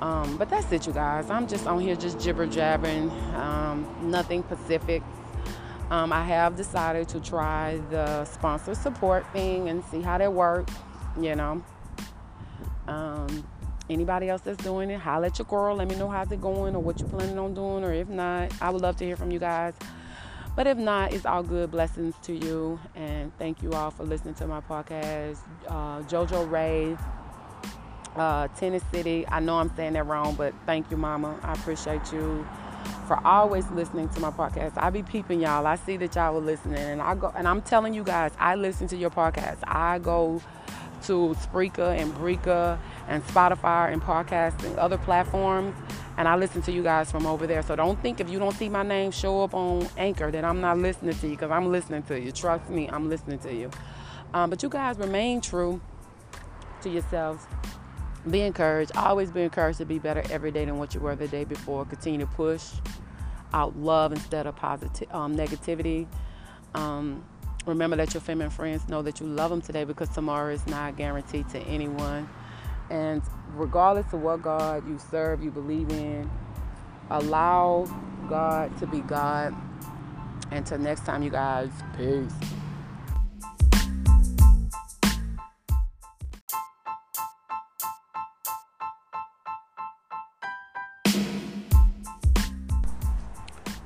Um, 0.00 0.36
but 0.38 0.48
that's 0.48 0.70
it, 0.72 0.86
you 0.86 0.92
guys. 0.92 1.28
I'm 1.28 1.46
just 1.46 1.66
on 1.66 1.80
here 1.80 1.94
just 1.94 2.18
jibber 2.18 2.46
jabbering, 2.46 3.10
um, 3.34 3.86
nothing 4.02 4.42
Pacific. 4.42 5.02
Um, 5.90 6.12
I 6.12 6.24
have 6.24 6.56
decided 6.56 7.08
to 7.08 7.20
try 7.20 7.80
the 7.90 8.24
sponsor 8.24 8.74
support 8.74 9.26
thing 9.32 9.68
and 9.68 9.84
see 9.86 10.00
how 10.00 10.18
that 10.18 10.32
works, 10.32 10.72
you 11.20 11.34
know. 11.34 11.62
Um, 12.86 13.44
anybody 13.90 14.28
else 14.28 14.40
that's 14.40 14.62
doing 14.62 14.90
it, 14.90 15.00
holla 15.00 15.26
at 15.26 15.38
your 15.38 15.46
girl. 15.46 15.76
Let 15.76 15.88
me 15.88 15.96
know 15.96 16.08
how's 16.08 16.30
it 16.32 16.40
going 16.40 16.76
or 16.76 16.82
what 16.82 17.00
you're 17.00 17.08
planning 17.08 17.38
on 17.38 17.54
doing. 17.54 17.84
Or 17.84 17.92
if 17.92 18.08
not, 18.08 18.52
I 18.62 18.70
would 18.70 18.80
love 18.80 18.96
to 18.98 19.04
hear 19.04 19.16
from 19.16 19.30
you 19.30 19.38
guys. 19.40 19.74
But 20.56 20.66
if 20.66 20.76
not, 20.76 21.12
it's 21.12 21.24
all 21.26 21.42
good. 21.42 21.70
Blessings 21.70 22.14
to 22.22 22.32
you. 22.32 22.78
And 22.94 23.36
thank 23.38 23.62
you 23.62 23.72
all 23.72 23.90
for 23.90 24.04
listening 24.04 24.34
to 24.34 24.46
my 24.46 24.60
podcast. 24.60 25.38
Uh, 25.68 26.02
Jojo 26.02 26.50
Ray, 26.50 26.96
uh, 28.16 28.48
Tennis 28.48 28.82
City. 28.92 29.26
I 29.28 29.40
know 29.40 29.58
I'm 29.58 29.74
saying 29.76 29.94
that 29.94 30.06
wrong, 30.06 30.34
but 30.34 30.52
thank 30.66 30.90
you, 30.90 30.96
Mama. 30.96 31.38
I 31.42 31.52
appreciate 31.52 32.12
you 32.12 32.46
for 33.06 33.18
always 33.26 33.68
listening 33.70 34.08
to 34.10 34.20
my 34.20 34.30
podcast. 34.30 34.72
I 34.76 34.90
be 34.90 35.02
peeping 35.02 35.40
y'all. 35.40 35.66
I 35.66 35.76
see 35.76 35.96
that 35.98 36.14
y'all 36.14 36.36
are 36.36 36.40
listening, 36.40 36.78
and 36.78 37.02
I 37.02 37.14
go 37.14 37.32
and 37.36 37.48
I'm 37.48 37.62
telling 37.62 37.94
you 37.94 38.04
guys, 38.04 38.32
I 38.38 38.54
listen 38.54 38.86
to 38.88 38.96
your 38.96 39.10
podcast. 39.10 39.58
I 39.64 39.98
go 39.98 40.40
to 41.04 41.34
Spreaker 41.40 41.96
and 41.96 42.14
Breaker 42.14 42.78
and 43.08 43.24
Spotify 43.26 43.92
and 43.92 44.02
podcast 44.02 44.62
and 44.64 44.78
other 44.78 44.98
platforms. 44.98 45.74
And 46.20 46.28
I 46.28 46.36
listen 46.36 46.60
to 46.62 46.70
you 46.70 46.82
guys 46.82 47.10
from 47.10 47.24
over 47.24 47.46
there. 47.46 47.62
So 47.62 47.74
don't 47.74 47.98
think 48.02 48.20
if 48.20 48.28
you 48.28 48.38
don't 48.38 48.54
see 48.54 48.68
my 48.68 48.82
name 48.82 49.10
show 49.10 49.42
up 49.42 49.54
on 49.54 49.88
Anchor 49.96 50.30
that 50.30 50.44
I'm 50.44 50.60
not 50.60 50.76
listening 50.76 51.14
to 51.14 51.26
you 51.26 51.32
because 51.32 51.50
I'm 51.50 51.72
listening 51.72 52.02
to 52.02 52.20
you. 52.20 52.30
Trust 52.30 52.68
me, 52.68 52.90
I'm 52.90 53.08
listening 53.08 53.38
to 53.38 53.54
you. 53.54 53.70
Um, 54.34 54.50
but 54.50 54.62
you 54.62 54.68
guys 54.68 54.98
remain 54.98 55.40
true 55.40 55.80
to 56.82 56.90
yourselves. 56.90 57.46
Be 58.28 58.42
encouraged. 58.42 58.94
Always 58.96 59.30
be 59.30 59.40
encouraged 59.40 59.78
to 59.78 59.86
be 59.86 59.98
better 59.98 60.22
every 60.28 60.50
day 60.50 60.66
than 60.66 60.76
what 60.76 60.92
you 60.94 61.00
were 61.00 61.16
the 61.16 61.26
day 61.26 61.44
before. 61.44 61.86
Continue 61.86 62.20
to 62.20 62.26
push 62.26 62.68
out 63.54 63.74
love 63.78 64.12
instead 64.12 64.46
of 64.46 64.54
positive 64.56 65.08
um, 65.14 65.34
negativity. 65.34 66.06
Um, 66.74 67.24
Remember 67.66 67.96
that 67.96 68.14
your 68.14 68.22
and 68.26 68.52
friends 68.52 68.88
know 68.88 69.02
that 69.02 69.20
you 69.20 69.26
love 69.26 69.50
them 69.50 69.60
today 69.60 69.84
because 69.84 70.08
tomorrow 70.10 70.52
is 70.52 70.66
not 70.66 70.96
guaranteed 70.96 71.48
to 71.50 71.60
anyone. 71.60 72.28
And 72.90 73.22
regardless 73.54 74.12
of 74.12 74.20
what 74.20 74.42
God 74.42 74.86
you 74.88 74.98
serve, 74.98 75.42
you 75.42 75.50
believe 75.50 75.90
in, 75.90 76.28
allow 77.10 77.86
God 78.28 78.76
to 78.78 78.86
be 78.86 79.00
God. 79.00 79.54
Until 80.50 80.78
next 80.78 81.06
time, 81.06 81.22
you 81.22 81.30
guys, 81.30 81.70
peace. 81.96 82.32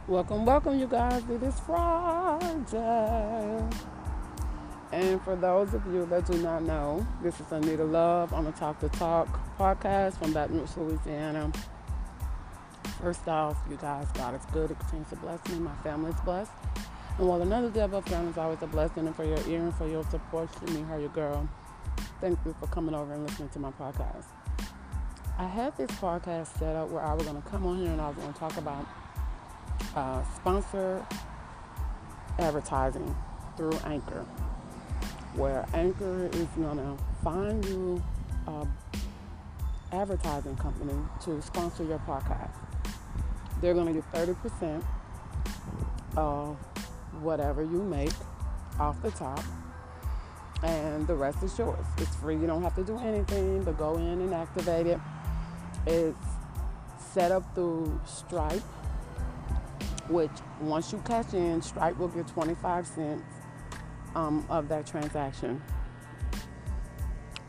Welcome, 0.07 0.45
welcome, 0.47 0.79
you 0.79 0.87
guys. 0.87 1.23
to 1.25 1.39
this 1.39 1.59
Friday. 1.61 2.35
And 4.95 5.21
for 5.23 5.35
those 5.35 5.75
of 5.75 5.85
you 5.93 6.07
that 6.07 6.25
do 6.25 6.39
not 6.39 6.63
know, 6.63 7.05
this 7.21 7.41
is 7.41 7.51
Anita 7.51 7.83
Love 7.83 8.33
on 8.33 8.45
the 8.45 8.53
Talk 8.53 8.79
That 8.79 8.93
Talk 8.93 9.27
podcast 9.59 10.19
from 10.19 10.33
Baton 10.33 10.61
Rouge, 10.61 10.77
Louisiana. 10.77 11.51
First 13.01 13.27
off, 13.27 13.57
you 13.69 13.77
guys, 13.77 14.07
God 14.15 14.37
is 14.37 14.47
good. 14.53 14.71
It 14.71 14.79
continues 14.79 15.09
to 15.09 15.17
bless 15.17 15.45
me. 15.49 15.59
My 15.59 15.75
family 15.83 16.13
is 16.13 16.21
blessed. 16.21 16.53
And 17.19 17.27
while 17.27 17.43
another 17.43 17.67
above 17.83 18.05
ground 18.05 18.29
is 18.29 18.39
always 18.39 18.63
a 18.63 18.69
blessing, 18.69 19.09
and 19.09 19.17
for 19.17 19.25
your 19.25 19.45
ear 19.49 19.65
and 19.65 19.75
for 19.75 19.89
your 19.89 20.05
support 20.05 20.49
to 20.65 20.73
me, 20.73 20.83
her 20.83 21.01
your 21.01 21.09
girl, 21.09 21.49
thank 22.21 22.39
you 22.47 22.55
for 22.61 22.69
coming 22.69 22.95
over 22.95 23.15
and 23.15 23.27
listening 23.27 23.49
to 23.49 23.59
my 23.59 23.73
podcast. 23.73 24.27
I 25.39 25.49
had 25.49 25.77
this 25.77 25.91
podcast 25.91 26.57
set 26.57 26.77
up 26.77 26.91
where 26.91 27.03
I 27.03 27.15
was 27.15 27.25
going 27.25 27.43
to 27.43 27.49
come 27.49 27.67
on 27.67 27.79
here 27.79 27.91
and 27.91 28.01
I 28.01 28.11
was 28.11 28.17
going 28.17 28.33
to 28.33 28.39
talk 28.39 28.57
about 28.59 28.87
uh, 29.97 30.23
sponsor 30.37 31.05
advertising 32.39 33.13
through 33.57 33.73
Anchor, 33.85 34.25
where 35.37 35.67
Anchor 35.75 36.27
is 36.33 36.47
going 36.57 36.79
to 36.79 36.97
find 37.23 37.65
you 37.65 38.03
an 38.47 38.69
advertising 39.93 40.57
company 40.57 40.95
to 41.25 41.41
sponsor 41.43 41.85
your 41.85 41.99
podcast. 42.01 42.53
They're 43.61 43.75
going 43.75 43.87
to 43.87 43.93
get 43.93 44.13
30% 44.13 44.83
of 46.17 46.57
whatever 47.21 47.63
you 47.63 47.83
make 47.83 48.13
off 48.79 49.01
the 49.03 49.11
top, 49.13 49.43
and 50.63 51.07
the 51.07 51.15
rest 51.15 51.43
is 51.43 51.57
yours. 51.59 51.85
It's 51.99 52.15
free. 52.17 52.37
You 52.37 52.47
don't 52.47 52.63
have 52.63 52.75
to 52.77 52.85
do 52.85 52.99
anything 52.99 53.63
but 53.65 53.79
go 53.79 53.97
in 53.97 54.21
and 54.21 54.35
activate 54.35 54.87
it. 54.87 55.01
It's 55.87 56.19
set 56.99 57.33
up 57.33 57.55
through 57.55 58.01
Stripe, 58.05 58.63
which 60.09 60.31
once 60.61 60.93
you 60.93 60.99
cash 61.05 61.33
in, 61.35 61.63
Stripe 61.63 61.97
will 61.99 62.09
get 62.09 62.27
25 62.29 62.87
cents 62.87 63.34
um, 64.15 64.45
of 64.49 64.69
that 64.69 64.87
transaction. 64.87 65.63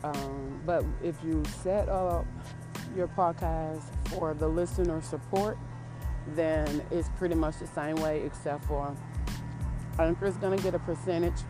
Um, 0.03 0.61
but 0.65 0.85
if 1.03 1.15
you 1.23 1.43
set 1.63 1.89
up 1.89 2.25
your 2.95 3.07
podcast 3.07 3.81
for 4.09 4.33
the 4.33 4.47
listener 4.47 5.01
support, 5.01 5.57
then 6.35 6.81
it's 6.91 7.09
pretty 7.17 7.35
much 7.35 7.59
the 7.59 7.67
same 7.67 7.95
way, 7.97 8.23
except 8.23 8.65
for 8.65 8.95
Anchor 9.99 10.25
is 10.25 10.35
going 10.37 10.57
to 10.57 10.63
get 10.63 10.75
a 10.75 10.79
percentage 10.79 11.41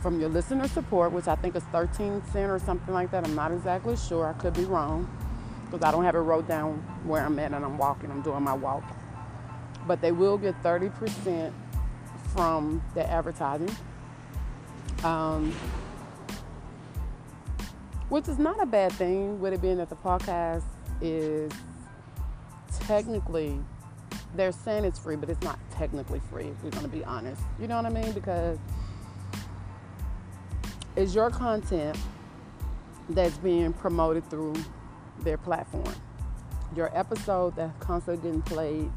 from 0.00 0.20
your 0.20 0.28
listener 0.28 0.68
support, 0.68 1.12
which 1.12 1.28
I 1.28 1.34
think 1.36 1.56
is 1.56 1.62
13 1.64 2.22
cent 2.32 2.50
or 2.50 2.58
something 2.58 2.94
like 2.94 3.10
that. 3.10 3.24
I'm 3.24 3.34
not 3.34 3.52
exactly 3.52 3.96
sure. 3.96 4.26
I 4.26 4.32
could 4.34 4.54
be 4.54 4.64
wrong 4.64 5.08
because 5.64 5.86
I 5.86 5.90
don't 5.90 6.04
have 6.04 6.14
it 6.14 6.20
wrote 6.20 6.48
down 6.48 6.74
where 7.04 7.22
I'm 7.22 7.38
at 7.38 7.52
and 7.52 7.64
I'm 7.64 7.78
walking. 7.78 8.10
I'm 8.10 8.22
doing 8.22 8.42
my 8.42 8.54
walk. 8.54 8.84
But 9.86 10.00
they 10.00 10.12
will 10.12 10.38
get 10.38 10.60
30% 10.62 11.52
from 12.34 12.82
the 12.94 13.08
advertising. 13.08 13.74
Um, 15.04 15.52
which 18.10 18.28
is 18.28 18.38
not 18.38 18.60
a 18.62 18.66
bad 18.66 18.92
thing 18.92 19.40
with 19.40 19.52
it 19.52 19.62
being 19.62 19.78
that 19.78 19.88
the 19.88 19.96
podcast 19.96 20.64
is 21.00 21.50
technically 22.86 23.58
they're 24.34 24.52
saying 24.52 24.84
it's 24.84 24.98
free, 24.98 25.16
but 25.16 25.28
it's 25.28 25.42
not 25.42 25.58
technically 25.70 26.20
free 26.30 26.46
if 26.46 26.62
we're 26.62 26.70
gonna 26.70 26.88
be 26.88 27.04
honest. 27.04 27.42
You 27.58 27.66
know 27.66 27.76
what 27.76 27.86
I 27.86 27.90
mean? 27.90 28.12
Because 28.12 28.58
it's 30.96 31.14
your 31.14 31.30
content 31.30 31.96
that's 33.08 33.38
being 33.38 33.72
promoted 33.72 34.28
through 34.30 34.54
their 35.20 35.38
platform. 35.38 35.94
Your 36.76 36.96
episode 36.96 37.56
that's 37.56 37.76
constantly 37.84 38.22
getting 38.22 38.42
played 38.42 38.90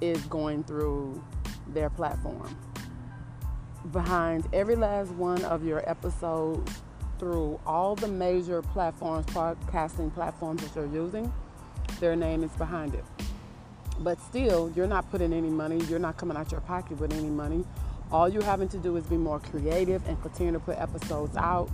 is 0.00 0.20
going 0.24 0.64
through 0.64 1.22
their 1.68 1.90
platform. 1.90 2.56
Behind 3.92 4.46
every 4.52 4.76
last 4.76 5.10
one 5.12 5.42
of 5.44 5.64
your 5.64 5.88
episodes 5.88 6.82
through 7.18 7.58
all 7.64 7.94
the 7.94 8.08
major 8.08 8.60
platforms, 8.60 9.24
podcasting 9.26 10.12
platforms 10.12 10.62
that 10.62 10.74
you're 10.76 10.92
using, 10.92 11.32
their 11.98 12.14
name 12.14 12.42
is 12.42 12.50
behind 12.52 12.94
it. 12.94 13.04
But 14.00 14.20
still, 14.20 14.70
you're 14.76 14.86
not 14.86 15.10
putting 15.10 15.32
any 15.32 15.48
money, 15.48 15.82
you're 15.84 15.98
not 15.98 16.16
coming 16.16 16.36
out 16.36 16.52
your 16.52 16.60
pocket 16.60 17.00
with 17.00 17.12
any 17.14 17.30
money. 17.30 17.64
All 18.12 18.28
you're 18.28 18.44
having 18.44 18.68
to 18.68 18.78
do 18.78 18.96
is 18.96 19.04
be 19.04 19.16
more 19.16 19.40
creative 19.40 20.06
and 20.06 20.20
continue 20.22 20.52
to 20.52 20.60
put 20.60 20.78
episodes 20.78 21.36
out. 21.36 21.70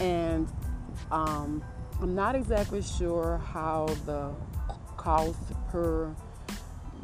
And 0.00 0.48
um, 1.10 1.62
I'm 2.00 2.14
not 2.14 2.34
exactly 2.34 2.82
sure 2.82 3.38
how 3.52 3.86
the 4.06 4.32
cost 4.96 5.38
per 5.70 6.14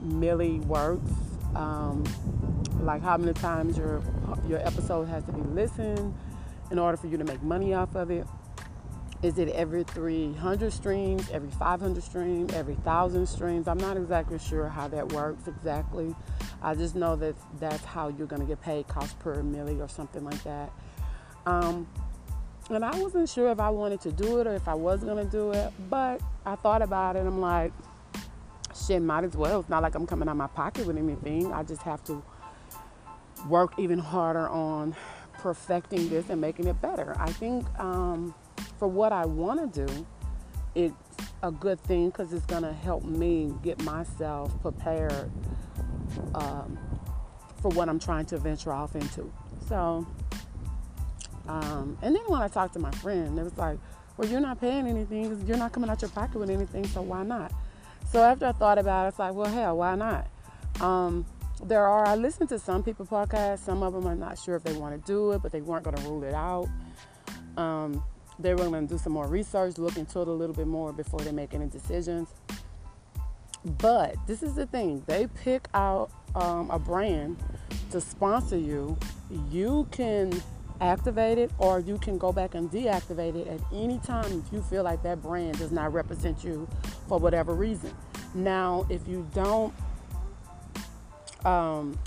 milli 0.02 0.64
works. 0.64 1.11
Um, 1.54 2.04
like 2.81 3.03
how 3.03 3.17
many 3.17 3.33
times 3.35 3.77
your 3.77 4.03
your 4.47 4.64
episode 4.67 5.09
has 5.09 5.25
to 5.25 5.33
be 5.33 5.43
listened 5.43 6.14
in 6.71 6.79
order 6.79 6.97
for 6.97 7.07
you 7.07 7.17
to 7.17 7.25
make 7.25 7.43
money 7.43 7.75
off 7.75 7.95
of 7.95 8.11
it. 8.11 8.27
Is 9.21 9.38
it 9.38 9.49
every 9.49 9.83
300 9.83 10.73
streams, 10.73 11.29
every 11.31 11.51
500 11.51 12.03
streams, 12.05 12.53
every 12.53 12.75
1,000 12.75 13.27
streams? 13.27 13.67
I'm 13.67 13.79
not 13.79 13.97
exactly 13.97 14.38
sure 14.38 14.69
how 14.69 14.87
that 14.88 15.12
works 15.12 15.49
exactly. 15.49 16.14
I 16.62 16.77
just 16.77 16.95
know 16.95 17.17
that 17.17 17.35
that's 17.59 17.85
how 17.85 18.09
you're 18.09 18.29
going 18.29 18.43
to 18.43 18.47
get 18.47 18.61
paid, 18.61 18.87
cost 18.87 19.19
per 19.19 19.43
milli 19.43 19.81
or 19.81 19.88
something 19.88 20.25
like 20.25 20.41
that. 20.45 20.71
Um, 21.47 21.88
and 22.71 22.85
I 22.85 22.97
wasn't 23.01 23.29
sure 23.29 23.51
if 23.51 23.59
I 23.59 23.71
wanted 23.71 24.01
to 24.03 24.12
do 24.12 24.38
it 24.41 24.47
or 24.47 24.55
if 24.55 24.69
I 24.69 24.75
was 24.75 25.03
going 25.03 25.25
to 25.25 25.31
do 25.31 25.51
it, 25.53 25.73
but 25.91 26.21
I 26.47 26.55
thought 26.55 26.83
about 26.83 27.17
it. 27.17 27.21
I'm 27.21 27.41
like, 27.41 27.73
shit, 28.87 29.03
might 29.03 29.25
as 29.25 29.37
well. 29.37 29.61
It's 29.61 29.69
not 29.69 29.83
like 29.83 29.97
I'm 29.97 30.07
coming 30.07 30.29
out 30.29 30.33
of 30.33 30.38
my 30.38 30.47
pocket 30.49 30.87
with 30.87 30.97
anything. 30.97 31.53
I 31.53 31.64
just 31.64 31.83
have 31.83 32.05
to 32.05 32.23
work 33.46 33.79
even 33.79 33.98
harder 33.98 34.48
on 34.48 34.94
perfecting 35.35 36.09
this 36.09 36.29
and 36.31 36.40
making 36.40 36.66
it 36.66 36.81
better. 36.81 37.14
I 37.18 37.33
think 37.33 37.66
um, 37.79 38.35
for 38.79 38.88
what 38.88 39.12
I 39.12 39.24
want 39.24 39.72
to 39.72 39.87
do, 39.87 40.07
it's 40.74 40.94
a 41.42 41.51
good 41.51 41.81
thing 41.81 42.11
because 42.11 42.33
it's 42.33 42.46
going 42.46 42.62
to 42.62 42.72
help 42.72 43.05
me 43.05 43.53
get 43.62 43.83
myself 43.83 44.61
prepared 44.61 45.31
um, 46.35 46.79
for 47.62 47.68
what 47.70 47.88
I'm 47.88 47.98
trying 47.98 48.27
to 48.27 48.38
venture 48.38 48.72
off 48.72 48.94
into. 48.96 49.33
So, 49.68 50.07
um, 51.46 51.96
and 52.03 52.14
then 52.14 52.22
when 52.27 52.42
I 52.42 52.48
talked 52.48 52.74
to 52.74 52.79
my 52.79 52.90
friend, 52.90 53.38
it 53.38 53.42
was 53.42 53.57
like, 53.57 53.79
well, 54.16 54.29
you're 54.29 54.40
not 54.40 54.61
paying 54.61 54.87
anything 54.87 55.44
you're 55.46 55.57
not 55.57 55.72
coming 55.72 55.88
out 55.88 56.03
your 56.03 56.11
pocket 56.11 56.38
with 56.38 56.51
anything, 56.51 56.87
so 56.88 57.03
why 57.03 57.22
not? 57.22 57.53
So 58.11 58.22
after 58.22 58.46
I 58.46 58.53
thought 58.53 58.79
about 58.79 59.07
it, 59.07 59.09
it's 59.11 59.18
like, 59.18 59.35
well, 59.35 59.51
hell, 59.51 59.77
why 59.77 59.94
not? 59.94 60.27
Um, 60.81 61.24
there 61.64 61.87
are, 61.87 62.07
I 62.07 62.14
listen 62.14 62.47
to 62.49 62.59
some 62.59 62.83
people 62.83 63.07
podcasts. 63.07 63.61
Some 63.61 63.83
of 63.83 63.92
them 63.92 64.07
I'm 64.07 64.18
not 64.18 64.38
sure 64.38 64.57
if 64.57 64.64
they 64.64 64.73
want 64.73 64.94
to 64.94 65.12
do 65.12 65.33
it, 65.33 65.42
but 65.42 65.53
they 65.53 65.61
weren't 65.61 65.85
going 65.85 65.97
to 65.97 66.03
rule 66.03 66.25
it 66.25 66.35
out. 66.35 66.68
Um, 67.57 68.03
they 68.38 68.55
were 68.55 68.64
going 68.68 68.87
to 68.87 68.94
do 68.94 68.99
some 68.99 69.12
more 69.12 69.27
research, 69.27 69.79
look 69.79 69.97
into 69.97 70.21
it 70.21 70.29
a 70.29 70.33
little 70.33 70.55
bit 70.55 70.66
more 70.66 70.92
before 70.92 71.21
they 71.21 71.33
make 71.33 71.55
any 71.55 71.66
decisions. 71.66 72.29
But 73.64 74.14
this 74.27 74.42
is 74.42 74.55
the 74.55 74.66
thing 74.66 75.03
they 75.07 75.27
pick 75.27 75.68
out 75.75 76.11
um, 76.35 76.71
a 76.71 76.79
brand 76.79 77.37
to 77.90 78.01
sponsor 78.01 78.57
you. 78.57 78.97
You 79.51 79.88
can 79.90 80.40
activate 80.81 81.38
it 81.38 81.51
or 81.59 81.81
you 81.81 81.99
can 81.99 82.18
go 82.18 82.33
back 82.33 82.55
and 82.55 82.71
deactivate 82.71 83.35
it 83.35 83.49
at 83.49 83.61
any 83.73 83.99
time 83.99 84.44
if 84.47 84.53
you 84.53 84.62
feel 84.62 84.85
like 84.85 85.03
that 85.03 85.21
brand 85.21 85.59
does 85.59 85.73
not 85.73 85.92
represent 85.92 86.44
you 86.44 86.68
for 87.09 87.18
whatever 87.18 87.55
reason. 87.55 87.92
Now, 88.35 88.87
if 88.88 89.07
you 89.09 89.27
don't 89.35 89.75
um, 91.48 91.98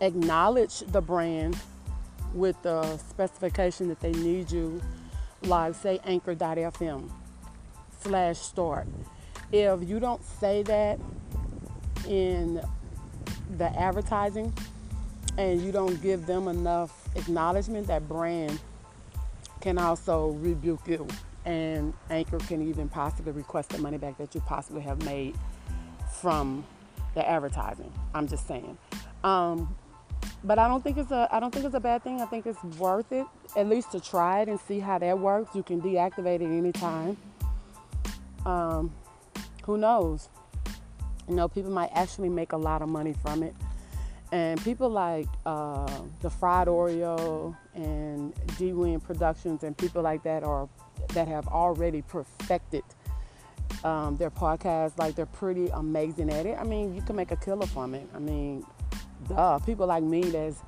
acknowledge 0.00 0.80
the 0.80 1.00
brand 1.00 1.56
with 2.32 2.60
the 2.62 2.96
specification 2.98 3.88
that 3.88 4.00
they 4.00 4.12
need 4.12 4.50
you, 4.50 4.82
like 5.42 5.74
say 5.74 6.00
anchor.fm 6.04 7.10
slash 8.00 8.38
start. 8.38 8.88
If 9.52 9.88
you 9.88 10.00
don't 10.00 10.24
say 10.24 10.62
that 10.64 10.98
in 12.08 12.60
the 13.56 13.78
advertising 13.78 14.52
and 15.38 15.62
you 15.62 15.70
don't 15.70 16.00
give 16.02 16.26
them 16.26 16.48
enough 16.48 17.08
acknowledgement, 17.14 17.86
that 17.86 18.08
brand 18.08 18.58
can 19.60 19.78
also 19.78 20.30
rebuke 20.30 20.86
you 20.86 21.06
and 21.44 21.92
Anchor 22.10 22.38
can 22.38 22.66
even 22.66 22.88
possibly 22.88 23.32
request 23.32 23.70
the 23.70 23.78
money 23.78 23.98
back 23.98 24.16
that 24.18 24.34
you 24.34 24.40
possibly 24.40 24.82
have 24.82 25.02
made 25.04 25.36
from 26.20 26.64
the 27.14 27.28
advertising. 27.28 27.92
I'm 28.14 28.28
just 28.28 28.46
saying. 28.46 28.76
Um, 29.22 29.74
but 30.42 30.58
I 30.58 30.68
don't 30.68 30.82
think 30.82 30.98
it's 30.98 31.10
a 31.10 31.28
I 31.30 31.40
don't 31.40 31.52
think 31.52 31.64
it's 31.64 31.74
a 31.74 31.80
bad 31.80 32.02
thing. 32.02 32.20
I 32.20 32.26
think 32.26 32.46
it's 32.46 32.62
worth 32.78 33.12
it 33.12 33.26
at 33.56 33.68
least 33.68 33.92
to 33.92 34.00
try 34.00 34.40
it 34.40 34.48
and 34.48 34.60
see 34.60 34.78
how 34.78 34.98
that 34.98 35.18
works. 35.18 35.54
You 35.54 35.62
can 35.62 35.80
deactivate 35.80 36.40
it 36.40 36.46
anytime. 36.46 37.16
Um, 38.44 38.92
who 39.64 39.78
knows? 39.78 40.28
You 41.28 41.34
know, 41.34 41.48
people 41.48 41.70
might 41.70 41.90
actually 41.94 42.28
make 42.28 42.52
a 42.52 42.56
lot 42.56 42.82
of 42.82 42.88
money 42.88 43.14
from 43.22 43.42
it. 43.42 43.54
And 44.32 44.62
people 44.62 44.90
like 44.90 45.28
uh, 45.46 46.02
the 46.20 46.28
Fried 46.28 46.66
Oreo 46.66 47.56
and 47.74 48.34
D 48.58 48.72
Win 48.72 49.00
Productions 49.00 49.62
and 49.62 49.76
people 49.76 50.02
like 50.02 50.22
that 50.24 50.42
are 50.42 50.68
that 51.10 51.28
have 51.28 51.46
already 51.48 52.02
perfected 52.02 52.82
um, 53.84 54.16
their 54.16 54.30
podcast. 54.30 54.98
Like 54.98 55.14
they're 55.14 55.26
pretty 55.26 55.68
amazing 55.68 56.30
at 56.30 56.46
it. 56.46 56.58
I 56.58 56.64
mean, 56.64 56.94
you 56.94 57.02
can 57.02 57.16
make 57.16 57.30
a 57.30 57.36
killer 57.36 57.66
from 57.66 57.94
it. 57.94 58.08
I 58.14 58.18
mean, 58.18 58.64
duh. 59.28 59.58
People 59.60 59.86
like 59.86 60.02
me 60.02 60.22
that's 60.22 60.62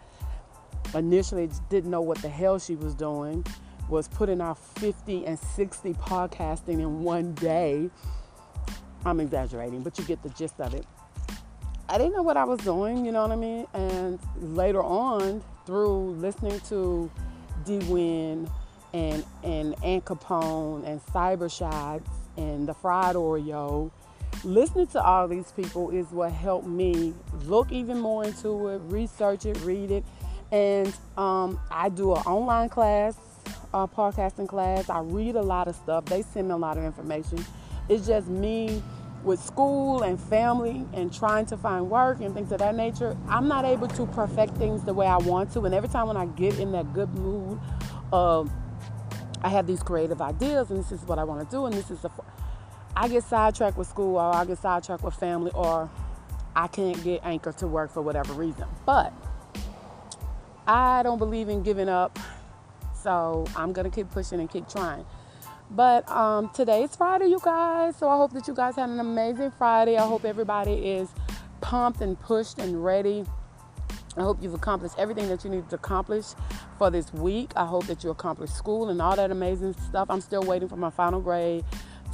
initially 0.94 1.50
didn't 1.68 1.90
know 1.90 2.00
what 2.00 2.18
the 2.18 2.28
hell 2.28 2.58
she 2.58 2.76
was 2.76 2.94
doing 2.94 3.44
was 3.88 4.08
putting 4.08 4.40
out 4.40 4.58
50 4.78 5.26
and 5.26 5.38
60 5.38 5.94
podcasting 5.94 6.80
in 6.80 7.02
one 7.02 7.34
day. 7.34 7.88
I'm 9.04 9.20
exaggerating, 9.20 9.82
but 9.82 9.96
you 9.98 10.04
get 10.04 10.22
the 10.22 10.30
gist 10.30 10.60
of 10.60 10.74
it. 10.74 10.84
I 11.88 11.98
didn't 11.98 12.14
know 12.14 12.22
what 12.22 12.36
I 12.36 12.44
was 12.44 12.58
doing, 12.60 13.04
you 13.04 13.12
know 13.12 13.22
what 13.22 13.30
I 13.30 13.36
mean? 13.36 13.66
And 13.72 14.18
later 14.40 14.82
on, 14.82 15.42
through 15.66 16.12
listening 16.14 16.58
to 16.68 17.10
D 17.64 17.78
Win 17.88 18.50
and 18.92 19.24
and 19.44 19.74
Aunt 19.84 20.04
Capone 20.04 20.84
and 20.84 21.00
Cyber 21.06 21.50
Shots 21.50 22.08
and 22.36 22.68
the 22.68 22.74
fried 22.74 23.16
Oreo. 23.16 23.90
Listening 24.44 24.86
to 24.88 25.02
all 25.02 25.26
these 25.26 25.50
people 25.52 25.90
is 25.90 26.06
what 26.08 26.30
helped 26.32 26.66
me 26.66 27.14
look 27.44 27.72
even 27.72 27.98
more 27.98 28.24
into 28.24 28.68
it, 28.68 28.80
research 28.84 29.46
it, 29.46 29.58
read 29.62 29.90
it. 29.90 30.04
And 30.52 30.94
um, 31.16 31.58
I 31.70 31.88
do 31.88 32.14
an 32.14 32.22
online 32.22 32.68
class, 32.68 33.16
a 33.72 33.88
podcasting 33.88 34.48
class. 34.48 34.88
I 34.88 35.00
read 35.00 35.36
a 35.36 35.42
lot 35.42 35.68
of 35.68 35.74
stuff. 35.74 36.04
They 36.04 36.22
send 36.22 36.48
me 36.48 36.54
a 36.54 36.56
lot 36.56 36.76
of 36.76 36.84
information. 36.84 37.44
It's 37.88 38.06
just 38.06 38.28
me 38.28 38.82
with 39.24 39.42
school 39.42 40.02
and 40.02 40.20
family 40.20 40.84
and 40.92 41.12
trying 41.12 41.46
to 41.46 41.56
find 41.56 41.90
work 41.90 42.20
and 42.20 42.32
things 42.32 42.52
of 42.52 42.60
that 42.60 42.76
nature. 42.76 43.16
I'm 43.28 43.48
not 43.48 43.64
able 43.64 43.88
to 43.88 44.06
perfect 44.06 44.56
things 44.56 44.84
the 44.84 44.94
way 44.94 45.06
I 45.06 45.16
want 45.16 45.52
to. 45.54 45.64
And 45.64 45.74
every 45.74 45.88
time 45.88 46.06
when 46.06 46.16
I 46.16 46.26
get 46.26 46.58
in 46.58 46.72
that 46.72 46.92
good 46.94 47.12
mood 47.14 47.58
of 48.12 48.50
I 49.46 49.48
have 49.50 49.68
these 49.68 49.80
creative 49.80 50.20
ideas 50.20 50.72
and 50.72 50.80
this 50.80 50.90
is 50.90 51.02
what 51.06 51.20
I 51.20 51.24
want 51.24 51.48
to 51.48 51.56
do 51.56 51.66
and 51.66 51.72
this 51.72 51.88
is 51.88 52.00
the 52.00 52.10
I 52.96 53.06
get 53.06 53.22
sidetracked 53.22 53.78
with 53.78 53.86
school 53.86 54.16
or 54.16 54.34
I 54.34 54.44
get 54.44 54.58
sidetracked 54.58 55.04
with 55.04 55.14
family 55.14 55.52
or 55.54 55.88
I 56.56 56.66
can't 56.66 57.00
get 57.04 57.20
Anchor 57.22 57.52
to 57.52 57.68
work 57.68 57.92
for 57.92 58.02
whatever 58.02 58.32
reason. 58.32 58.64
But 58.84 59.12
I 60.66 61.04
don't 61.04 61.18
believe 61.18 61.48
in 61.48 61.62
giving 61.62 61.88
up, 61.88 62.18
so 63.00 63.46
I'm 63.54 63.72
gonna 63.72 63.88
keep 63.88 64.10
pushing 64.10 64.40
and 64.40 64.50
keep 64.50 64.68
trying. 64.68 65.06
But 65.70 66.10
um, 66.10 66.50
today 66.52 66.82
is 66.82 66.96
Friday, 66.96 67.26
you 67.26 67.38
guys. 67.40 67.94
So 67.94 68.08
I 68.08 68.16
hope 68.16 68.32
that 68.32 68.48
you 68.48 68.54
guys 68.54 68.74
had 68.74 68.90
an 68.90 68.98
amazing 68.98 69.52
Friday. 69.52 69.96
I 69.96 70.08
hope 70.08 70.24
everybody 70.24 70.72
is 70.72 71.08
pumped 71.60 72.00
and 72.00 72.18
pushed 72.18 72.58
and 72.58 72.84
ready. 72.84 73.24
I 74.16 74.22
hope 74.22 74.42
you've 74.42 74.54
accomplished 74.54 74.94
everything 74.98 75.28
that 75.28 75.44
you 75.44 75.50
need 75.50 75.68
to 75.70 75.76
accomplish 75.76 76.26
for 76.78 76.90
this 76.90 77.12
week. 77.12 77.52
I 77.54 77.66
hope 77.66 77.86
that 77.86 78.02
you 78.02 78.10
accomplish 78.10 78.50
school 78.50 78.88
and 78.88 79.00
all 79.02 79.14
that 79.16 79.30
amazing 79.30 79.74
stuff. 79.74 80.08
I'm 80.10 80.20
still 80.20 80.42
waiting 80.42 80.68
for 80.68 80.76
my 80.76 80.90
final 80.90 81.20
grade 81.20 81.64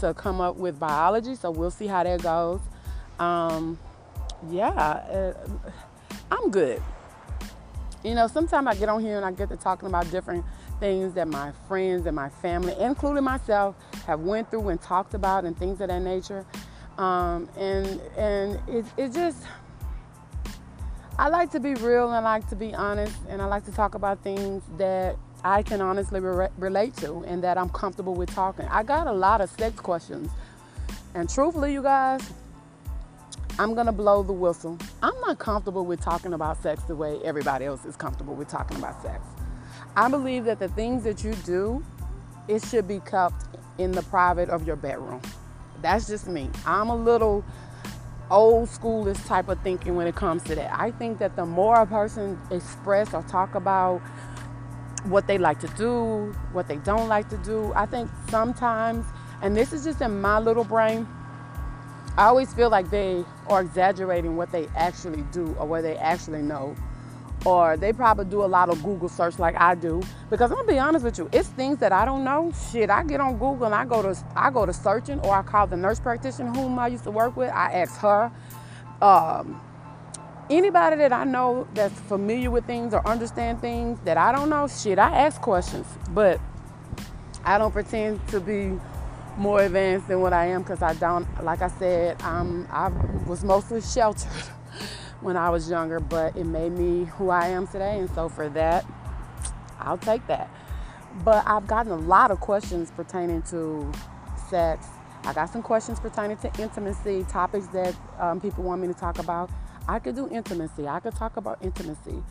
to 0.00 0.12
come 0.14 0.40
up 0.40 0.56
with 0.56 0.80
biology, 0.80 1.34
so 1.36 1.50
we'll 1.50 1.70
see 1.70 1.86
how 1.86 2.02
that 2.02 2.22
goes. 2.22 2.60
Um, 3.20 3.78
yeah, 4.50 4.68
uh, 4.68 5.34
I'm 6.30 6.50
good. 6.50 6.82
You 8.02 8.16
know, 8.16 8.26
sometimes 8.26 8.66
I 8.66 8.74
get 8.74 8.88
on 8.88 9.00
here 9.00 9.16
and 9.16 9.24
I 9.24 9.30
get 9.30 9.48
to 9.50 9.56
talking 9.56 9.88
about 9.88 10.10
different 10.10 10.44
things 10.80 11.14
that 11.14 11.28
my 11.28 11.52
friends 11.68 12.06
and 12.06 12.16
my 12.16 12.28
family, 12.28 12.74
including 12.80 13.22
myself, 13.22 13.76
have 14.06 14.20
went 14.20 14.50
through 14.50 14.70
and 14.70 14.82
talked 14.82 15.14
about 15.14 15.44
and 15.44 15.56
things 15.56 15.80
of 15.80 15.88
that 15.88 16.00
nature. 16.00 16.44
Um, 16.98 17.48
and 17.56 18.00
and 18.16 18.60
it, 18.68 18.84
it 18.96 19.12
just, 19.12 19.44
I 21.18 21.29
like 21.29 21.51
to 21.53 21.61
be 21.61 21.75
real 21.75 22.07
and 22.07 22.14
I 22.14 22.20
like 22.20 22.48
to 22.48 22.57
be 22.57 22.75
honest 22.75 23.16
and 23.29 23.42
I 23.42 23.44
like 23.44 23.64
to 23.66 23.72
talk 23.72 23.94
about 23.94 24.22
things 24.22 24.62
that 24.79 25.16
I 25.44 25.62
can 25.62 25.81
honestly 25.81 26.20
re- 26.20 26.48
relate 26.59 26.96
to 26.96 27.22
and 27.27 27.44
that 27.44 27.59
I'm 27.59 27.68
comfortable 27.68 28.14
with 28.14 28.35
talking. 28.35 28.66
I 28.70 28.83
got 28.83 29.07
a 29.07 29.12
lot 29.12 29.40
of 29.40 29.51
sex 29.51 29.79
questions. 29.79 30.31
And 31.14 31.29
truthfully, 31.29 31.75
you 31.75 31.83
guys, 31.83 32.31
I'm 33.59 33.75
gonna 33.75 33.92
blow 33.92 34.22
the 34.22 34.33
whistle. 34.33 34.79
I'm 35.03 35.18
not 35.20 35.38
comfortable 35.38 35.85
with 35.85 36.01
talking 36.01 36.33
about 36.33 36.62
sex 36.62 36.83
the 36.85 36.96
way 36.96 37.20
everybody 37.22 37.66
else 37.66 37.85
is 37.85 37.96
comfortable 37.96 38.35
with 38.35 38.48
talking 38.48 38.79
about 38.79 39.03
sex. 39.03 39.22
I 39.94 40.09
believe 40.09 40.46
that 40.46 40.59
the 40.59 40.68
things 40.68 41.05
that 41.05 41.22
you 41.22 41.35
do, 41.44 41.85
it 42.48 42.64
should 42.64 42.88
be 42.88 43.01
kept 43.01 43.44
in 43.77 43.92
the 43.92 44.03
private 44.03 44.48
of 44.48 44.66
your 44.66 44.77
bedroom. 44.77 45.20
That's 45.83 46.07
just 46.07 46.29
me. 46.29 46.48
I'm 46.64 46.88
a 46.88 46.96
little 46.96 47.44
old 48.33 48.68
schoolish 48.68 49.25
type 49.27 49.49
of 49.49 49.61
thinking 49.61 49.95
when 49.95 50.07
it 50.07 50.16
comes 50.16 50.42
to 50.45 50.55
that. 50.55 50.73
I 50.73 50.90
think 50.90 51.18
that 51.18 51.37
the 51.37 51.47
more 51.47 51.81
a 51.81 51.87
person 51.87 52.40
express 52.51 53.14
or 53.14 53.23
talk 53.23 53.55
about 53.55 53.99
what 55.05 55.27
they 55.27 55.38
like 55.38 55.61
to 55.61 55.68
do, 55.68 56.35
what 56.53 56.66
they 56.66 56.77
don't 56.79 57.09
like 57.09 57.29
to 57.29 57.37
do, 57.38 57.73
I 57.75 57.87
think 57.87 58.11
sometimes, 58.29 59.05
and 59.42 59.57
this 59.57 59.73
is 59.73 59.85
just 59.85 60.01
in 60.01 60.21
my 60.21 60.38
little 60.38 60.64
brain, 60.64 61.07
I 62.16 62.27
always 62.27 62.53
feel 62.53 62.71
like 62.71 62.90
they 62.90 63.25
are 63.49 63.62
exaggerating 63.62 64.37
what 64.37 64.53
they 64.53 64.68
actually 64.77 65.23
do 65.33 65.55
or 65.59 65.66
what 65.66 65.83
they 65.83 65.97
actually 65.97 66.42
know. 66.42 66.75
Or 67.44 67.76
they 67.76 67.92
probably 67.92 68.24
do 68.26 68.44
a 68.44 68.46
lot 68.46 68.68
of 68.68 68.83
Google 68.83 69.09
search 69.09 69.38
like 69.38 69.57
I 69.61 69.74
do. 69.74 70.02
Because 70.31 70.50
I'm 70.50 70.59
gonna 70.59 70.72
be 70.72 70.78
honest 70.78 71.05
with 71.05 71.18
you, 71.18 71.28
it's 71.33 71.48
things 71.48 71.78
that 71.78 71.92
I 71.92 72.05
don't 72.05 72.24
know. 72.24 72.52
Shit, 72.70 72.88
I 72.88 73.02
get 73.02 73.20
on 73.20 73.33
Google 73.33 73.64
and 73.64 73.74
I 73.74 73.85
go 73.85 74.02
to 74.02 74.16
I 74.37 74.50
go 74.50 74.64
to 74.64 74.72
searching 74.72 75.18
or 75.20 75.35
I 75.35 75.42
call 75.42 75.66
the 75.66 75.76
nurse 75.76 75.98
practitioner 75.98 76.52
whom 76.52 76.78
I 76.78 76.88
used 76.88 77.05
to 77.05 77.11
work 77.11 77.37
with. 77.37 77.50
I 77.50 77.72
ask 77.72 77.98
her. 78.00 78.31
Um, 79.00 79.61
anybody 80.50 80.96
that 80.96 81.12
I 81.12 81.24
know 81.24 81.66
that's 81.74 81.98
familiar 82.02 82.50
with 82.50 82.66
things 82.66 82.94
or 82.94 83.07
understand 83.07 83.61
things 83.61 83.98
that 84.05 84.16
I 84.16 84.33
don't 84.33 84.48
know, 84.48 84.68
shit, 84.68 84.98
I 84.98 85.24
ask 85.24 85.40
questions. 85.40 85.87
But 86.11 86.40
I 87.44 87.59
don't 87.59 87.72
pretend 87.72 88.26
to 88.28 88.40
be 88.40 88.78
more 89.37 89.62
advanced 89.62 90.09
than 90.09 90.20
what 90.20 90.33
I 90.33 90.46
am 90.46 90.62
because 90.62 90.83
I 90.83 90.94
don't, 90.94 91.26
like 91.42 91.62
I 91.62 91.68
said, 91.68 92.20
I'm, 92.22 92.68
I 92.70 92.88
was 93.26 93.42
mostly 93.42 93.81
sheltered 93.81 94.31
when 95.22 95.37
I 95.37 95.50
was 95.50 95.70
younger, 95.70 96.00
but 96.00 96.37
it 96.37 96.44
made 96.44 96.72
me 96.72 97.04
who 97.04 97.30
I 97.30 97.48
am 97.48 97.66
today. 97.66 97.98
And 97.98 98.11
so 98.11 98.28
for 98.28 98.48
that, 98.50 98.85
I'll 99.78 99.98
take 99.98 100.26
that. 100.26 100.50
But 101.24 101.46
I've 101.46 101.66
gotten 101.66 101.92
a 101.92 101.96
lot 101.96 102.30
of 102.30 102.40
questions 102.40 102.90
pertaining 102.90 103.42
to 103.42 103.90
sex. 104.48 104.87
I 105.24 105.32
got 105.32 105.50
some 105.50 105.62
questions 105.62 106.00
pertaining 106.00 106.37
to 106.38 106.50
intimacy, 106.61 107.24
topics 107.28 107.66
that 107.68 107.94
um, 108.18 108.40
people 108.40 108.64
want 108.64 108.82
me 108.82 108.88
to 108.88 108.94
talk 108.94 109.18
about. 109.18 109.50
I 109.88 109.98
could 109.98 110.16
do 110.16 110.28
intimacy. 110.28 110.88
I 110.88 111.00
could 111.00 111.14
talk 111.14 111.37
about 111.37 111.58
intimacy. 111.62 112.22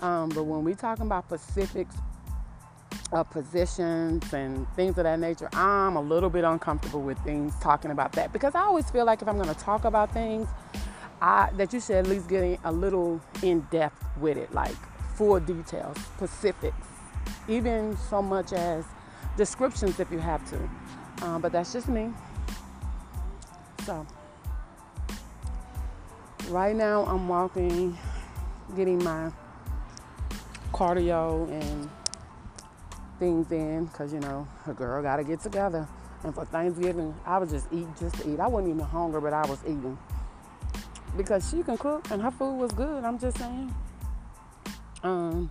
Um, 0.00 0.28
but 0.28 0.44
when 0.44 0.62
we 0.62 0.74
talking 0.74 1.06
about 1.06 1.24
specifics 1.26 1.96
uh, 3.12 3.22
positions 3.22 4.32
and 4.32 4.68
things 4.74 4.98
of 4.98 5.04
that 5.04 5.18
nature, 5.18 5.48
I'm 5.52 5.96
a 5.96 6.00
little 6.00 6.30
bit 6.30 6.44
uncomfortable 6.44 7.02
with 7.02 7.18
things 7.20 7.54
talking 7.60 7.90
about 7.90 8.12
that 8.12 8.32
because 8.32 8.54
I 8.54 8.60
always 8.60 8.90
feel 8.90 9.04
like 9.04 9.22
if 9.22 9.28
I'm 9.28 9.36
going 9.36 9.52
to 9.52 9.60
talk 9.60 9.84
about 9.84 10.12
things, 10.12 10.48
I, 11.20 11.50
that 11.54 11.72
you 11.72 11.80
should 11.80 11.96
at 11.96 12.06
least 12.06 12.28
get 12.28 12.60
a 12.64 12.72
little 12.72 13.20
in 13.42 13.60
depth 13.70 14.04
with 14.18 14.36
it, 14.36 14.52
like 14.52 14.76
full 15.14 15.40
details, 15.40 15.96
specifics, 16.16 16.86
even 17.48 17.96
so 17.96 18.20
much 18.20 18.52
as 18.52 18.84
descriptions 19.36 19.98
if 19.98 20.10
you 20.10 20.18
have 20.18 20.44
to. 20.50 21.24
Um, 21.24 21.40
but 21.40 21.52
that's 21.52 21.72
just 21.72 21.88
me. 21.88 22.10
So, 23.84 24.06
right 26.48 26.76
now 26.76 27.04
I'm 27.06 27.28
walking, 27.28 27.96
getting 28.74 29.02
my 29.02 29.30
cardio 30.72 31.48
and 31.50 31.88
things 33.18 33.50
in 33.50 33.86
because 33.86 34.12
you 34.12 34.20
know 34.20 34.46
a 34.66 34.72
girl 34.72 35.02
got 35.02 35.16
to 35.16 35.24
get 35.24 35.40
together. 35.40 35.88
And 36.24 36.34
for 36.34 36.44
Thanksgiving, 36.44 37.14
I 37.24 37.38
was 37.38 37.50
just 37.50 37.66
eating 37.70 37.94
just 37.98 38.16
to 38.16 38.32
eat. 38.32 38.40
I 38.40 38.48
wasn't 38.48 38.74
even 38.74 38.84
hungry, 38.84 39.20
but 39.20 39.32
I 39.32 39.46
was 39.46 39.60
eating 39.64 39.96
because 41.16 41.48
she 41.50 41.62
can 41.62 41.76
cook 41.78 42.10
and 42.10 42.22
her 42.22 42.30
food 42.30 42.56
was 42.56 42.72
good. 42.72 43.04
I'm 43.04 43.18
just 43.18 43.38
saying. 43.38 43.74
Um, 45.02 45.50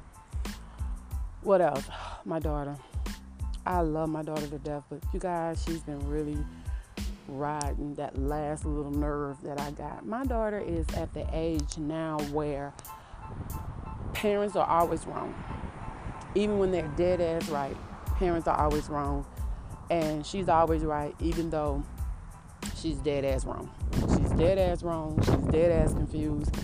what 1.41 1.61
else? 1.61 1.87
My 2.25 2.39
daughter. 2.39 2.75
I 3.67 3.81
love 3.81 4.09
my 4.09 4.21
daughter 4.21 4.45
to 4.45 4.59
death, 4.59 4.83
but 4.91 4.99
you 5.11 5.19
guys, 5.19 5.63
she's 5.65 5.79
been 5.79 6.07
really 6.07 6.37
riding 7.27 7.95
that 7.95 8.15
last 8.15 8.63
little 8.63 8.91
nerve 8.91 9.41
that 9.41 9.59
I 9.59 9.71
got. 9.71 10.05
My 10.05 10.23
daughter 10.23 10.59
is 10.59 10.87
at 10.89 11.11
the 11.15 11.25
age 11.33 11.79
now 11.79 12.19
where 12.31 12.75
parents 14.13 14.55
are 14.55 14.67
always 14.67 15.07
wrong 15.07 15.33
even 16.35 16.59
when 16.59 16.69
they're 16.69 16.91
dead 16.97 17.21
ass 17.21 17.49
right, 17.49 17.75
parents 18.17 18.47
are 18.47 18.59
always 18.59 18.89
wrong. 18.89 19.25
And 19.89 20.25
she's 20.25 20.49
always 20.49 20.83
right, 20.83 21.15
even 21.19 21.49
though 21.49 21.83
she's 22.75 22.97
dead 22.97 23.23
ass 23.23 23.45
wrong. 23.45 23.71
Dead 24.37 24.57
ass 24.57 24.83
wrong, 24.83 25.19
she's 25.23 25.51
dead 25.51 25.71
ass 25.71 25.93
confused, 25.93 26.55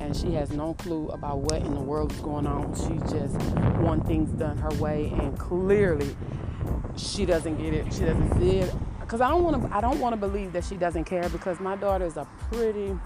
and 0.00 0.16
she 0.16 0.32
has 0.32 0.50
no 0.50 0.74
clue 0.74 1.08
about 1.08 1.38
what 1.38 1.62
in 1.62 1.74
the 1.74 1.80
world 1.80 2.12
is 2.12 2.20
going 2.20 2.46
on. 2.46 2.74
She 2.74 2.98
just 3.12 3.36
wants 3.78 4.06
things 4.06 4.30
done 4.32 4.58
her 4.58 4.70
way, 4.80 5.12
and 5.18 5.38
clearly 5.38 6.16
she 6.96 7.24
doesn't 7.24 7.56
get 7.56 7.74
it. 7.74 7.92
She 7.92 8.00
doesn't 8.00 8.38
see 8.40 8.58
it. 8.58 8.74
Because 9.00 9.20
I 9.20 9.28
don't 9.28 9.42
want 9.42 9.62
to. 9.62 9.76
I 9.76 9.80
don't 9.80 10.00
want 10.00 10.12
to 10.12 10.16
believe 10.16 10.52
that 10.52 10.64
she 10.64 10.76
doesn't 10.76 11.04
care. 11.04 11.28
Because 11.28 11.58
my 11.60 11.76
daughter 11.76 12.04
is 12.04 12.16
a 12.16 12.26
pretty 12.52 12.96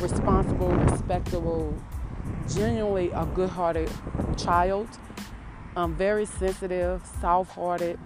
responsible, 0.00 0.68
respectable, 0.68 1.76
genuinely 2.48 3.10
a 3.12 3.24
good-hearted 3.26 3.90
child 4.36 4.88
um, 5.76 5.94
very 5.94 6.26
sensitive, 6.26 7.02
soft 7.20 7.52
hearted, 7.52 7.98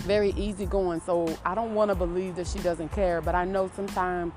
very 0.00 0.30
easygoing. 0.30 1.00
So 1.00 1.36
I 1.44 1.54
don't 1.54 1.74
want 1.74 1.90
to 1.90 1.94
believe 1.94 2.36
that 2.36 2.46
she 2.46 2.58
doesn't 2.60 2.90
care, 2.92 3.20
but 3.20 3.34
I 3.34 3.44
know 3.44 3.70
sometimes 3.74 4.32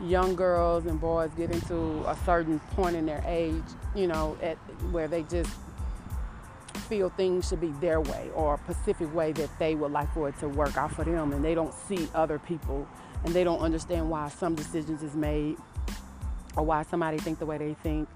young 0.00 0.34
girls 0.34 0.86
and 0.86 1.00
boys 1.00 1.30
get 1.36 1.50
into 1.50 2.04
a 2.08 2.16
certain 2.24 2.58
point 2.74 2.96
in 2.96 3.06
their 3.06 3.22
age, 3.26 3.62
you 3.94 4.06
know, 4.06 4.36
at 4.42 4.56
where 4.90 5.08
they 5.08 5.22
just 5.24 5.50
feel 6.88 7.08
things 7.10 7.48
should 7.48 7.60
be 7.60 7.72
their 7.80 8.00
way 8.00 8.30
or 8.34 8.54
a 8.54 8.58
specific 8.58 9.12
way 9.14 9.32
that 9.32 9.48
they 9.58 9.74
would 9.74 9.92
like 9.92 10.12
for 10.12 10.28
it 10.28 10.38
to 10.38 10.48
work 10.48 10.76
out 10.76 10.92
for 10.92 11.04
them 11.04 11.32
and 11.32 11.42
they 11.42 11.54
don't 11.54 11.72
see 11.72 12.08
other 12.14 12.38
people 12.38 12.86
and 13.24 13.32
they 13.32 13.42
don't 13.42 13.60
understand 13.60 14.10
why 14.10 14.28
some 14.28 14.54
decisions 14.54 15.02
is 15.02 15.14
made 15.14 15.56
or 16.56 16.64
why 16.64 16.82
somebody 16.82 17.16
think 17.16 17.38
the 17.38 17.46
way 17.46 17.56
they 17.56 17.72
think 17.74 18.06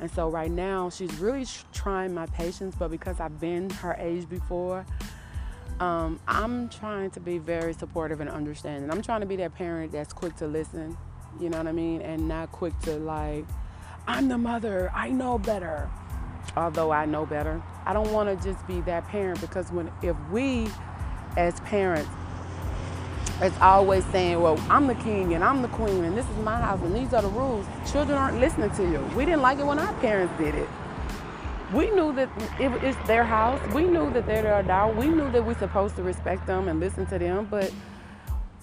and 0.00 0.10
so 0.10 0.28
right 0.28 0.50
now, 0.50 0.90
she's 0.90 1.14
really 1.18 1.46
trying 1.72 2.14
my 2.14 2.26
patience, 2.26 2.74
but 2.78 2.90
because 2.90 3.20
I've 3.20 3.40
been 3.40 3.70
her 3.70 3.96
age 3.98 4.28
before, 4.28 4.84
um, 5.80 6.20
I'm 6.28 6.68
trying 6.68 7.10
to 7.12 7.20
be 7.20 7.38
very 7.38 7.72
supportive 7.74 8.20
and 8.20 8.30
understanding. 8.30 8.90
I'm 8.90 9.02
trying 9.02 9.20
to 9.20 9.26
be 9.26 9.36
that 9.36 9.54
parent 9.54 9.92
that's 9.92 10.12
quick 10.12 10.36
to 10.36 10.46
listen, 10.46 10.96
you 11.40 11.50
know 11.50 11.58
what 11.58 11.66
I 11.66 11.72
mean? 11.72 12.00
And 12.02 12.28
not 12.28 12.52
quick 12.52 12.78
to 12.80 12.96
like, 12.96 13.44
I'm 14.06 14.28
the 14.28 14.38
mother, 14.38 14.90
I 14.94 15.10
know 15.10 15.38
better. 15.38 15.90
Although 16.56 16.92
I 16.92 17.06
know 17.06 17.26
better, 17.26 17.62
I 17.84 17.92
don't 17.92 18.12
want 18.12 18.28
to 18.28 18.46
just 18.46 18.64
be 18.66 18.80
that 18.82 19.08
parent 19.08 19.40
because 19.40 19.72
when 19.72 19.90
if 20.02 20.16
we 20.30 20.68
as 21.36 21.58
parents 21.60 22.10
it's 23.40 23.60
always 23.60 24.04
saying, 24.06 24.40
well, 24.40 24.58
I'm 24.70 24.86
the 24.86 24.94
king 24.94 25.34
and 25.34 25.42
I'm 25.42 25.60
the 25.60 25.68
queen 25.68 26.04
and 26.04 26.16
this 26.16 26.28
is 26.28 26.36
my 26.38 26.60
house 26.60 26.80
and 26.82 26.94
these 26.94 27.12
are 27.12 27.22
the 27.22 27.28
rules. 27.28 27.66
Children 27.90 28.16
aren't 28.16 28.38
listening 28.38 28.70
to 28.70 28.82
you. 28.84 29.00
We 29.16 29.24
didn't 29.24 29.42
like 29.42 29.58
it 29.58 29.66
when 29.66 29.78
our 29.78 29.92
parents 29.94 30.32
did 30.38 30.54
it. 30.54 30.68
We 31.72 31.90
knew 31.90 32.12
that 32.14 32.28
it, 32.60 32.70
it's 32.84 33.08
their 33.08 33.24
house. 33.24 33.60
We 33.72 33.84
knew 33.84 34.12
that 34.12 34.26
they're 34.26 34.42
their 34.42 34.60
adult. 34.60 34.96
We 34.96 35.08
knew 35.08 35.30
that 35.32 35.44
we're 35.44 35.58
supposed 35.58 35.96
to 35.96 36.02
respect 36.02 36.46
them 36.46 36.68
and 36.68 36.78
listen 36.78 37.06
to 37.06 37.18
them, 37.18 37.48
but 37.50 37.72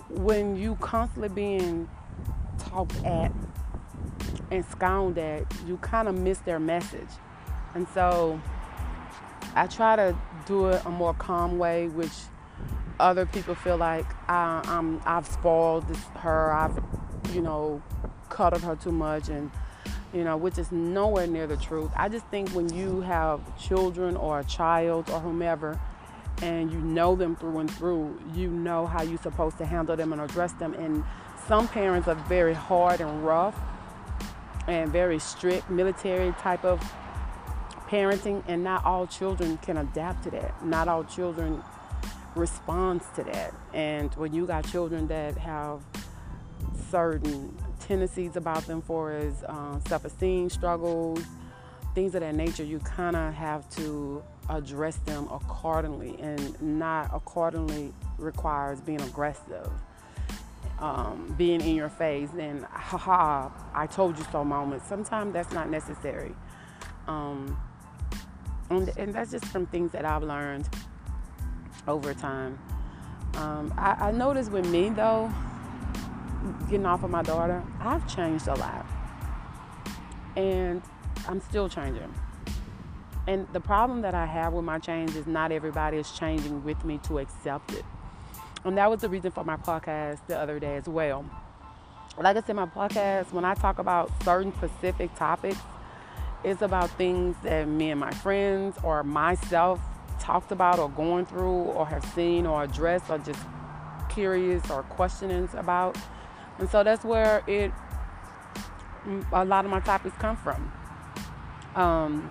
when 0.09 0.55
you 0.55 0.75
constantly 0.75 1.29
being 1.29 1.89
talked 2.59 3.03
at 3.03 3.31
and 4.51 4.65
scowned 4.65 5.17
at, 5.17 5.45
you 5.65 5.77
kind 5.77 6.07
of 6.07 6.17
miss 6.17 6.39
their 6.39 6.59
message. 6.59 7.09
And 7.73 7.87
so 7.93 8.39
I 9.55 9.67
try 9.67 9.95
to 9.95 10.17
do 10.45 10.67
it 10.67 10.81
a 10.85 10.89
more 10.89 11.13
calm 11.13 11.57
way, 11.57 11.87
which 11.87 12.11
other 12.99 13.25
people 13.25 13.55
feel 13.55 13.77
like 13.77 14.05
I, 14.29 14.61
am 14.65 15.01
I've 15.05 15.25
spoiled 15.25 15.85
her, 16.17 16.51
I've, 16.51 16.79
you 17.33 17.41
know, 17.41 17.81
cuddled 18.29 18.63
her 18.63 18.75
too 18.75 18.91
much, 18.91 19.29
and 19.29 19.49
you 20.13 20.23
know, 20.23 20.37
which 20.37 20.57
is 20.57 20.71
nowhere 20.71 21.27
near 21.27 21.47
the 21.47 21.57
truth. 21.57 21.91
I 21.95 22.09
just 22.09 22.25
think 22.27 22.49
when 22.49 22.73
you 22.73 23.01
have 23.01 23.39
children 23.57 24.15
or 24.15 24.39
a 24.39 24.43
child 24.43 25.09
or 25.09 25.19
whomever, 25.19 25.79
and 26.41 26.71
you 26.71 26.79
know 26.79 27.15
them 27.15 27.35
through 27.35 27.59
and 27.59 27.71
through, 27.71 28.19
you 28.33 28.49
know 28.49 28.87
how 28.87 29.03
you're 29.03 29.21
supposed 29.21 29.57
to 29.59 29.65
handle 29.65 29.95
them 29.95 30.11
and 30.11 30.21
address 30.21 30.53
them. 30.53 30.73
And 30.73 31.03
some 31.47 31.67
parents 31.67 32.07
are 32.07 32.15
very 32.15 32.53
hard 32.53 32.99
and 32.99 33.23
rough 33.25 33.59
and 34.67 34.91
very 34.91 35.19
strict 35.19 35.69
military 35.69 36.31
type 36.33 36.63
of 36.63 36.79
parenting, 37.87 38.43
and 38.47 38.63
not 38.63 38.85
all 38.85 39.05
children 39.05 39.57
can 39.57 39.77
adapt 39.77 40.23
to 40.23 40.31
that. 40.31 40.65
Not 40.65 40.87
all 40.87 41.03
children 41.03 41.61
responds 42.35 43.05
to 43.15 43.23
that. 43.25 43.53
And 43.73 44.13
when 44.15 44.33
you 44.33 44.45
got 44.45 44.65
children 44.65 45.07
that 45.07 45.37
have 45.37 45.81
certain 46.89 47.55
tendencies 47.81 48.35
about 48.35 48.65
them 48.67 48.81
for 48.81 49.11
as 49.11 49.43
uh, 49.43 49.79
self-esteem 49.87 50.49
struggles, 50.49 51.23
things 51.93 52.15
of 52.15 52.21
that 52.21 52.35
nature, 52.35 52.63
you 52.63 52.79
kind 52.79 53.15
of 53.15 53.33
have 53.33 53.69
to 53.71 54.23
address 54.49 54.97
them 54.97 55.27
accordingly, 55.31 56.17
and 56.19 56.61
not 56.61 57.09
accordingly 57.13 57.93
requires 58.17 58.81
being 58.81 59.01
aggressive. 59.01 59.69
Um, 60.79 61.35
being 61.37 61.61
in 61.61 61.75
your 61.75 61.89
face 61.89 62.29
and 62.39 62.63
haha, 62.65 63.49
I 63.75 63.85
told 63.85 64.17
you 64.17 64.25
so 64.31 64.43
moments. 64.43 64.87
Sometimes 64.87 65.31
that's 65.31 65.53
not 65.53 65.69
necessary. 65.69 66.33
Um, 67.07 67.55
and, 68.71 68.89
and 68.97 69.13
that's 69.13 69.29
just 69.29 69.45
from 69.45 69.67
things 69.67 69.91
that 69.91 70.05
I've 70.05 70.23
learned 70.23 70.67
over 71.87 72.15
time. 72.15 72.57
Um, 73.35 73.73
I, 73.77 74.07
I 74.07 74.11
noticed 74.11 74.51
with 74.51 74.67
me 74.69 74.89
though, 74.89 75.31
getting 76.69 76.85
off 76.85 77.03
of 77.03 77.09
my 77.09 77.21
daughter, 77.21 77.63
I've 77.79 78.07
changed 78.13 78.47
a 78.47 78.55
lot. 78.55 78.85
And 80.35 80.81
I'm 81.27 81.41
still 81.41 81.69
changing. 81.69 82.13
And 83.27 83.47
the 83.53 83.59
problem 83.59 84.01
that 84.01 84.13
I 84.13 84.25
have 84.25 84.53
with 84.53 84.65
my 84.65 84.79
change 84.79 85.15
is 85.15 85.27
not 85.27 85.51
everybody 85.51 85.97
is 85.97 86.11
changing 86.11 86.63
with 86.63 86.83
me 86.83 86.99
to 87.03 87.19
accept 87.19 87.73
it. 87.73 87.85
And 88.65 88.77
that 88.77 88.89
was 88.89 89.01
the 89.01 89.09
reason 89.09 89.31
for 89.31 89.43
my 89.43 89.57
podcast 89.57 90.19
the 90.27 90.37
other 90.37 90.59
day 90.59 90.75
as 90.75 90.87
well. 90.87 91.25
Like 92.17 92.37
I 92.37 92.41
said, 92.41 92.55
my 92.55 92.65
podcast, 92.65 93.31
when 93.31 93.45
I 93.45 93.53
talk 93.53 93.79
about 93.79 94.11
certain 94.23 94.53
specific 94.53 95.15
topics, 95.15 95.59
it's 96.43 96.61
about 96.61 96.89
things 96.91 97.35
that 97.43 97.67
me 97.67 97.91
and 97.91 97.99
my 97.99 98.11
friends 98.11 98.77
or 98.83 99.03
myself 99.03 99.79
talked 100.19 100.51
about 100.51 100.79
or 100.79 100.89
going 100.89 101.25
through 101.25 101.49
or 101.49 101.87
have 101.87 102.03
seen 102.13 102.45
or 102.45 102.63
addressed 102.63 103.09
or 103.09 103.17
just 103.19 103.39
curious 104.09 104.69
or 104.69 104.83
questionings 104.83 105.53
about. 105.53 105.97
And 106.59 106.69
so 106.69 106.83
that's 106.83 107.03
where 107.03 107.43
it 107.47 107.71
a 109.33 109.45
lot 109.45 109.65
of 109.65 109.71
my 109.71 109.79
topics 109.79 110.15
come 110.19 110.37
from. 110.37 110.71
Um, 111.75 112.29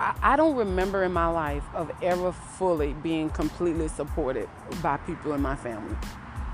I, 0.00 0.14
I 0.22 0.36
don't 0.36 0.56
remember 0.56 1.04
in 1.04 1.12
my 1.12 1.28
life 1.28 1.64
of 1.74 1.90
ever 2.02 2.32
fully 2.32 2.94
being 2.94 3.30
completely 3.30 3.88
supported 3.88 4.48
by 4.82 4.96
people 4.98 5.32
in 5.32 5.40
my 5.40 5.56
family. 5.56 5.96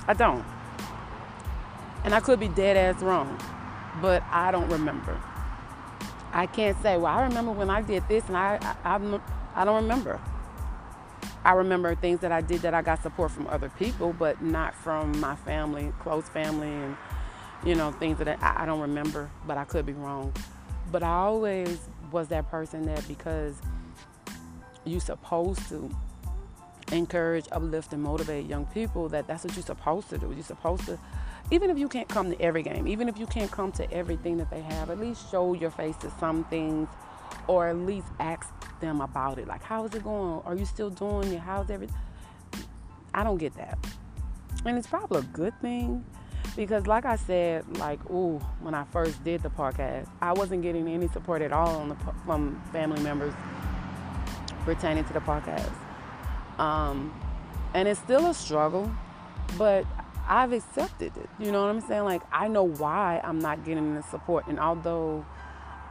I 0.06 0.14
don't. 0.14 0.44
And 2.04 2.14
I 2.14 2.20
could 2.20 2.40
be 2.40 2.48
dead 2.48 2.76
ass 2.76 3.02
wrong, 3.02 3.38
but 4.00 4.22
I 4.30 4.50
don't 4.50 4.68
remember. 4.68 5.18
I 6.32 6.46
can't 6.46 6.80
say, 6.82 6.96
well, 6.96 7.06
I 7.06 7.22
remember 7.22 7.52
when 7.52 7.70
I 7.70 7.82
did 7.82 8.06
this, 8.08 8.24
and 8.28 8.36
I, 8.36 8.58
I, 8.84 8.96
I, 8.96 9.20
I 9.54 9.64
don't 9.64 9.82
remember. 9.82 10.20
I 11.44 11.52
remember 11.52 11.94
things 11.94 12.20
that 12.20 12.32
I 12.32 12.40
did 12.40 12.62
that 12.62 12.74
I 12.74 12.82
got 12.82 13.02
support 13.02 13.30
from 13.30 13.46
other 13.46 13.70
people, 13.70 14.12
but 14.12 14.42
not 14.42 14.74
from 14.74 15.18
my 15.20 15.36
family, 15.36 15.92
close 16.00 16.28
family, 16.28 16.68
and 16.68 16.96
you 17.64 17.74
know 17.74 17.92
things 17.92 18.18
that 18.18 18.28
I, 18.42 18.62
I 18.62 18.66
don't 18.66 18.80
remember. 18.80 19.30
But 19.46 19.56
I 19.56 19.64
could 19.64 19.86
be 19.86 19.92
wrong. 19.92 20.34
But 20.92 21.02
I 21.02 21.14
always 21.14 21.78
was 22.12 22.28
that 22.28 22.50
person 22.50 22.82
that 22.86 23.06
because 23.08 23.56
you're 24.84 25.00
supposed 25.00 25.68
to 25.68 25.90
encourage, 26.92 27.46
uplift, 27.52 27.92
and 27.92 28.02
motivate 28.02 28.46
young 28.46 28.66
people, 28.66 29.08
that 29.10 29.26
that's 29.26 29.44
what 29.44 29.54
you're 29.54 29.62
supposed 29.62 30.10
to 30.10 30.18
do. 30.18 30.32
You're 30.32 30.42
supposed 30.42 30.84
to 30.86 30.98
even 31.50 31.70
if 31.70 31.78
you 31.78 31.88
can't 31.88 32.08
come 32.08 32.30
to 32.30 32.40
every 32.40 32.62
game, 32.62 32.86
even 32.86 33.08
if 33.08 33.18
you 33.18 33.26
can't 33.26 33.50
come 33.50 33.72
to 33.72 33.90
everything 33.92 34.36
that 34.36 34.50
they 34.50 34.60
have, 34.60 34.90
at 34.90 35.00
least 35.00 35.30
show 35.30 35.54
your 35.54 35.70
face 35.70 35.96
to 35.96 36.10
some 36.20 36.44
things 36.44 36.88
or 37.46 37.68
at 37.68 37.76
least 37.76 38.06
ask 38.18 38.48
them 38.80 39.00
about 39.00 39.38
it. 39.38 39.46
Like, 39.46 39.62
how 39.62 39.84
is 39.84 39.94
it 39.94 40.04
going? 40.04 40.42
Are 40.44 40.56
you 40.56 40.64
still 40.64 40.90
doing 40.90 41.32
it? 41.32 41.40
How's 41.40 41.70
everything? 41.70 41.96
I 43.12 43.24
don't 43.24 43.38
get 43.38 43.54
that. 43.56 43.78
And 44.64 44.76
it's 44.76 44.86
probably 44.86 45.20
a 45.20 45.22
good 45.22 45.58
thing 45.60 46.04
because, 46.56 46.86
like 46.86 47.04
I 47.04 47.16
said, 47.16 47.78
like, 47.78 47.98
ooh, 48.10 48.38
when 48.60 48.74
I 48.74 48.84
first 48.84 49.22
did 49.24 49.42
the 49.42 49.50
podcast, 49.50 50.08
I 50.20 50.32
wasn't 50.32 50.62
getting 50.62 50.86
any 50.88 51.08
support 51.08 51.42
at 51.42 51.52
all 51.52 51.86
the, 51.86 51.96
from 52.24 52.60
family 52.72 53.00
members 53.02 53.34
pertaining 54.64 55.04
to 55.04 55.12
the 55.12 55.20
podcast. 55.20 55.70
Um, 56.58 57.14
and 57.74 57.88
it's 57.88 58.00
still 58.00 58.26
a 58.26 58.34
struggle, 58.34 58.90
but 59.56 59.86
I've 60.28 60.52
accepted 60.52 61.16
it. 61.16 61.28
You 61.38 61.50
know 61.52 61.62
what 61.62 61.70
I'm 61.70 61.80
saying? 61.80 62.04
Like, 62.04 62.22
I 62.32 62.48
know 62.48 62.64
why 62.64 63.20
I'm 63.24 63.38
not 63.38 63.64
getting 63.64 63.94
the 63.94 64.02
support. 64.02 64.46
And 64.46 64.60
although 64.60 65.24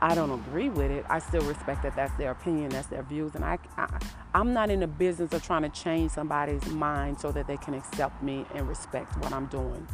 I 0.01 0.15
don't 0.15 0.31
agree 0.31 0.69
with 0.69 0.91
it, 0.91 1.05
I 1.09 1.19
still 1.19 1.41
respect 1.41 1.83
that 1.83 1.95
that's 1.95 2.13
their 2.17 2.31
opinion, 2.31 2.69
that's 2.69 2.87
their 2.87 3.03
views. 3.03 3.35
And 3.35 3.43
I, 3.43 3.59
I, 3.77 3.87
I'm 4.33 4.53
not 4.53 4.69
in 4.69 4.79
the 4.79 4.87
business 4.87 5.33
of 5.33 5.43
trying 5.43 5.63
to 5.63 5.69
change 5.69 6.11
somebody's 6.11 6.65
mind 6.67 7.19
so 7.19 7.31
that 7.33 7.47
they 7.47 7.57
can 7.57 7.73
accept 7.73 8.23
me 8.23 8.45
and 8.55 8.67
respect 8.67 9.17
what 9.17 9.33
I'm 9.33 9.47
doing. 9.47 9.85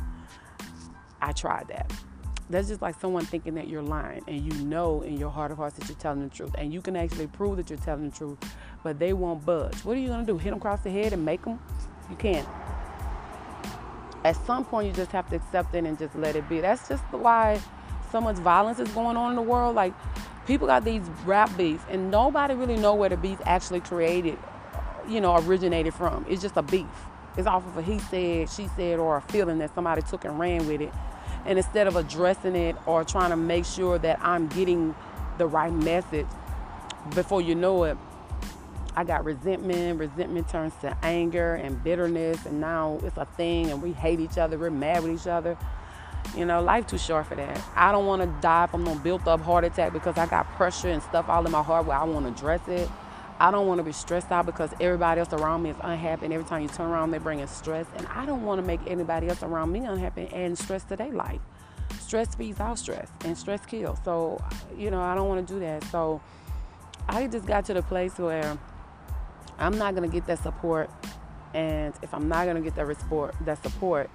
I 1.21 1.31
tried 1.31 1.67
that. 1.69 1.91
That's 2.49 2.67
just 2.67 2.83
like 2.83 2.99
someone 3.01 3.25
thinking 3.25 3.55
that 3.55 3.67
you're 3.67 3.81
lying 3.81 4.21
and 4.27 4.41
you 4.41 4.63
know 4.63 5.01
in 5.01 5.17
your 5.17 5.31
heart 5.31 5.49
of 5.49 5.57
hearts 5.57 5.79
that 5.79 5.89
you're 5.89 5.97
telling 5.97 6.21
the 6.21 6.29
truth 6.29 6.53
and 6.55 6.71
you 6.71 6.79
can 6.79 6.95
actually 6.95 7.25
prove 7.25 7.57
that 7.57 7.71
you're 7.71 7.79
telling 7.79 8.11
the 8.11 8.15
truth, 8.15 8.37
but 8.83 8.99
they 8.99 9.13
won't 9.13 9.43
budge. 9.43 9.83
What 9.83 9.97
are 9.97 9.99
you 9.99 10.09
gonna 10.09 10.25
do? 10.25 10.37
Hit 10.37 10.51
them 10.51 10.59
across 10.59 10.81
the 10.81 10.91
head 10.91 11.13
and 11.13 11.25
make 11.25 11.43
them? 11.43 11.59
You 12.11 12.15
can't 12.17 12.47
at 14.25 14.35
some 14.47 14.65
point 14.65 14.87
you 14.87 14.93
just 14.93 15.11
have 15.11 15.29
to 15.29 15.35
accept 15.35 15.73
it 15.75 15.85
and 15.85 15.97
just 15.99 16.15
let 16.15 16.35
it 16.35 16.49
be. 16.49 16.59
That's 16.59 16.89
just 16.89 17.03
the 17.11 17.17
why 17.17 17.61
so 18.11 18.21
much 18.21 18.37
violence 18.37 18.79
is 18.79 18.89
going 18.89 19.17
on 19.17 19.31
in 19.31 19.35
the 19.35 19.41
world. 19.41 19.75
Like 19.75 19.93
people 20.45 20.67
got 20.67 20.83
these 20.83 21.03
rap 21.25 21.55
beats 21.57 21.83
and 21.89 22.11
nobody 22.11 22.53
really 22.53 22.77
know 22.77 22.95
where 22.95 23.09
the 23.09 23.17
beats 23.17 23.41
actually 23.45 23.81
created, 23.81 24.37
you 25.07 25.21
know, 25.21 25.37
originated 25.37 25.93
from. 25.93 26.25
It's 26.29 26.41
just 26.41 26.57
a 26.57 26.61
beef. 26.61 26.85
It's 27.37 27.47
off 27.47 27.65
of 27.65 27.77
a 27.77 27.81
he 27.81 27.99
said, 27.99 28.49
she 28.49 28.67
said, 28.75 28.99
or 28.99 29.17
a 29.17 29.21
feeling 29.21 29.59
that 29.59 29.73
somebody 29.75 30.01
took 30.01 30.25
and 30.25 30.39
ran 30.39 30.67
with 30.67 30.81
it. 30.81 30.93
And 31.45 31.57
instead 31.59 31.87
of 31.87 31.95
addressing 31.95 32.55
it 32.55 32.75
or 32.85 33.03
trying 33.03 33.29
to 33.29 33.35
make 33.35 33.65
sure 33.65 33.97
that 33.99 34.19
I'm 34.21 34.47
getting 34.47 34.95
the 35.37 35.45
right 35.45 35.71
message, 35.73 36.27
before 37.13 37.41
you 37.41 37.53
know 37.53 37.83
it, 37.83 37.97
I 38.95 39.03
got 39.03 39.25
resentment. 39.25 39.99
Resentment 39.99 40.47
turns 40.47 40.73
to 40.81 40.97
anger 41.03 41.55
and 41.55 41.83
bitterness, 41.83 42.45
and 42.45 42.61
now 42.61 42.99
it's 43.03 43.17
a 43.17 43.25
thing, 43.25 43.69
and 43.69 43.81
we 43.81 43.91
hate 43.91 44.19
each 44.19 44.37
other. 44.37 44.57
We're 44.57 44.71
mad 44.71 45.03
with 45.03 45.21
each 45.21 45.27
other. 45.27 45.57
You 46.35 46.45
know, 46.45 46.61
life 46.61 46.87
too 46.87 46.97
short 46.97 47.27
for 47.27 47.35
that. 47.35 47.61
I 47.75 47.91
don't 47.91 48.05
want 48.05 48.21
to 48.21 48.41
die 48.41 48.67
from 48.67 48.83
no 48.83 48.95
built-up 48.95 49.41
heart 49.41 49.63
attack 49.63 49.93
because 49.93 50.17
I 50.17 50.25
got 50.25 50.45
pressure 50.55 50.89
and 50.89 51.01
stuff 51.01 51.29
all 51.29 51.45
in 51.45 51.51
my 51.51 51.63
heart 51.63 51.85
where 51.85 51.97
I 51.97 52.03
want 52.03 52.25
to 52.25 52.31
address 52.31 52.67
it. 52.67 52.89
I 53.39 53.51
don't 53.51 53.67
want 53.67 53.79
to 53.79 53.83
be 53.83 53.91
stressed 53.91 54.31
out 54.31 54.45
because 54.45 54.71
everybody 54.79 55.19
else 55.19 55.33
around 55.33 55.63
me 55.63 55.71
is 55.71 55.77
unhappy, 55.81 56.25
and 56.25 56.33
every 56.33 56.45
time 56.45 56.61
you 56.61 56.69
turn 56.69 56.89
around, 56.89 57.11
they're 57.11 57.19
bringing 57.19 57.47
stress. 57.47 57.85
And 57.97 58.07
I 58.07 58.25
don't 58.25 58.43
want 58.43 58.61
to 58.61 58.67
make 58.67 58.79
anybody 58.87 59.27
else 59.27 59.43
around 59.43 59.71
me 59.71 59.79
unhappy 59.85 60.29
and 60.33 60.57
stress 60.57 60.83
to 60.85 60.95
their 60.95 61.11
life. 61.11 61.41
Stress 61.99 62.33
feeds 62.35 62.59
out 62.59 62.79
stress, 62.79 63.09
and 63.25 63.37
stress 63.37 63.65
kills. 63.65 63.99
So, 64.05 64.41
you 64.77 64.89
know, 64.89 65.01
I 65.01 65.15
don't 65.15 65.27
want 65.27 65.45
to 65.45 65.53
do 65.53 65.59
that. 65.59 65.83
So, 65.85 66.21
I 67.07 67.27
just 67.27 67.45
got 67.45 67.65
to 67.65 67.73
the 67.73 67.81
place 67.81 68.17
where 68.17 68.57
I'm 69.59 69.77
not 69.77 69.95
gonna 69.95 70.07
get 70.07 70.25
that 70.27 70.41
support, 70.41 70.89
and 71.53 71.93
if 72.01 72.13
I'm 72.13 72.27
not 72.27 72.45
gonna 72.45 72.61
get 72.61 72.75
that 72.75 72.99
support, 72.99 73.35
that 73.41 73.61
support, 73.61 74.09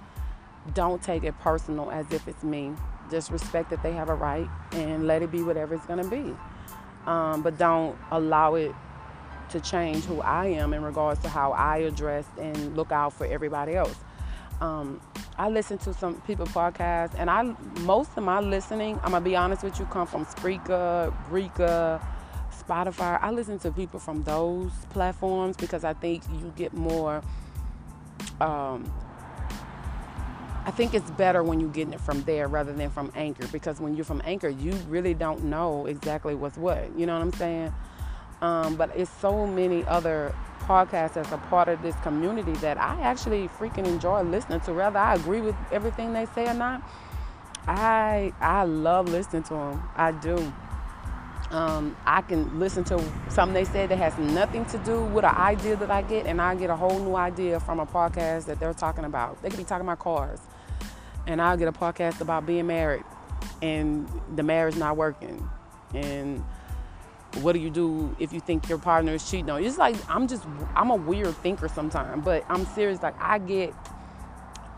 don't 0.73 1.01
take 1.01 1.23
it 1.23 1.37
personal 1.39 1.91
as 1.91 2.11
if 2.11 2.27
it's 2.27 2.43
me. 2.43 2.73
Just 3.09 3.31
respect 3.31 3.69
that 3.71 3.83
they 3.83 3.93
have 3.93 4.09
a 4.09 4.15
right 4.15 4.47
and 4.71 5.07
let 5.07 5.21
it 5.21 5.31
be 5.31 5.41
whatever 5.43 5.75
it's 5.75 5.85
gonna 5.85 6.07
be. 6.07 6.35
Um, 7.05 7.41
but 7.41 7.57
don't 7.57 7.97
allow 8.11 8.55
it 8.55 8.73
to 9.49 9.59
change 9.59 10.05
who 10.05 10.21
I 10.21 10.47
am 10.47 10.73
in 10.73 10.83
regards 10.83 11.19
to 11.21 11.29
how 11.29 11.51
I 11.51 11.79
address 11.79 12.25
and 12.39 12.75
look 12.75 12.91
out 12.91 13.13
for 13.13 13.25
everybody 13.25 13.75
else. 13.75 13.95
Um, 14.61 15.01
I 15.37 15.49
listen 15.49 15.77
to 15.79 15.93
some 15.93 16.21
people 16.21 16.45
podcasts, 16.45 17.15
and 17.17 17.29
I 17.29 17.43
most 17.81 18.11
of 18.15 18.23
my 18.23 18.39
listening, 18.39 18.99
I'm 19.03 19.11
gonna 19.11 19.21
be 19.21 19.35
honest 19.35 19.63
with 19.63 19.79
you, 19.79 19.85
come 19.85 20.05
from 20.05 20.25
Spreaker, 20.25 21.13
Breaker, 21.29 21.99
Spotify. 22.51 23.19
I 23.21 23.31
listen 23.31 23.57
to 23.59 23.71
people 23.71 23.99
from 23.99 24.23
those 24.23 24.71
platforms 24.91 25.57
because 25.57 25.83
I 25.83 25.93
think 25.93 26.23
you 26.39 26.53
get 26.55 26.73
more 26.73 27.23
um, 28.39 28.91
I 30.63 30.71
think 30.71 30.93
it's 30.93 31.09
better 31.11 31.43
when 31.43 31.59
you're 31.59 31.69
getting 31.69 31.93
it 31.93 32.01
from 32.01 32.21
there 32.23 32.47
rather 32.47 32.71
than 32.71 32.89
from 32.91 33.11
Anchor 33.15 33.47
because 33.47 33.79
when 33.79 33.95
you're 33.95 34.05
from 34.05 34.21
Anchor, 34.25 34.49
you 34.49 34.73
really 34.87 35.13
don't 35.13 35.43
know 35.45 35.87
exactly 35.87 36.35
what's 36.35 36.57
what. 36.57 36.97
You 36.97 37.05
know 37.07 37.13
what 37.13 37.23
I'm 37.23 37.33
saying? 37.33 37.73
Um, 38.41 38.75
but 38.75 38.95
it's 38.95 39.09
so 39.09 39.47
many 39.47 39.83
other 39.85 40.33
podcasts 40.61 41.17
as 41.17 41.31
a 41.31 41.37
part 41.37 41.67
of 41.67 41.81
this 41.81 41.95
community 42.03 42.53
that 42.53 42.77
I 42.77 42.99
actually 43.01 43.47
freaking 43.47 43.85
enjoy 43.85 44.21
listening 44.21 44.61
to. 44.61 44.73
Whether 44.73 44.99
I 44.99 45.15
agree 45.15 45.41
with 45.41 45.55
everything 45.71 46.13
they 46.13 46.25
say 46.27 46.47
or 46.47 46.53
not, 46.53 46.83
I 47.67 48.33
I 48.39 48.63
love 48.63 49.09
listening 49.09 49.43
to 49.43 49.53
them. 49.53 49.83
I 49.95 50.11
do. 50.11 50.53
Um, 51.51 51.97
I 52.05 52.21
can 52.21 52.59
listen 52.59 52.85
to 52.85 53.03
something 53.29 53.53
they 53.53 53.65
said 53.65 53.89
that 53.89 53.97
has 53.97 54.17
nothing 54.17 54.63
to 54.67 54.77
do 54.79 55.03
with 55.03 55.25
an 55.25 55.35
idea 55.35 55.75
that 55.75 55.91
I 55.91 56.01
get, 56.01 56.25
and 56.25 56.41
I 56.41 56.55
get 56.55 56.69
a 56.69 56.75
whole 56.75 56.97
new 56.99 57.15
idea 57.15 57.59
from 57.59 57.81
a 57.81 57.85
podcast 57.85 58.45
that 58.45 58.59
they're 58.59 58.73
talking 58.73 59.03
about. 59.03 59.41
They 59.41 59.49
could 59.49 59.57
be 59.57 59.65
talking 59.65 59.85
about 59.85 59.99
cars, 59.99 60.39
and 61.31 61.41
I'll 61.41 61.57
get 61.57 61.67
a 61.67 61.71
podcast 61.71 62.19
about 62.21 62.45
being 62.45 62.67
married 62.67 63.03
and 63.61 64.07
the 64.35 64.43
marriage 64.43 64.75
not 64.75 64.97
working, 64.97 65.49
and 65.93 66.43
what 67.39 67.53
do 67.53 67.59
you 67.59 67.69
do 67.69 68.13
if 68.19 68.33
you 68.33 68.41
think 68.41 68.67
your 68.67 68.77
partner 68.77 69.13
is 69.13 69.29
cheating 69.29 69.49
on 69.49 69.61
you? 69.61 69.69
It's 69.69 69.77
like 69.77 69.95
I'm 70.09 70.27
just 70.27 70.45
I'm 70.75 70.89
a 70.89 70.95
weird 70.95 71.35
thinker 71.37 71.69
sometimes, 71.69 72.23
but 72.25 72.43
I'm 72.49 72.65
serious. 72.65 73.01
Like 73.01 73.19
I 73.19 73.39
get 73.39 73.73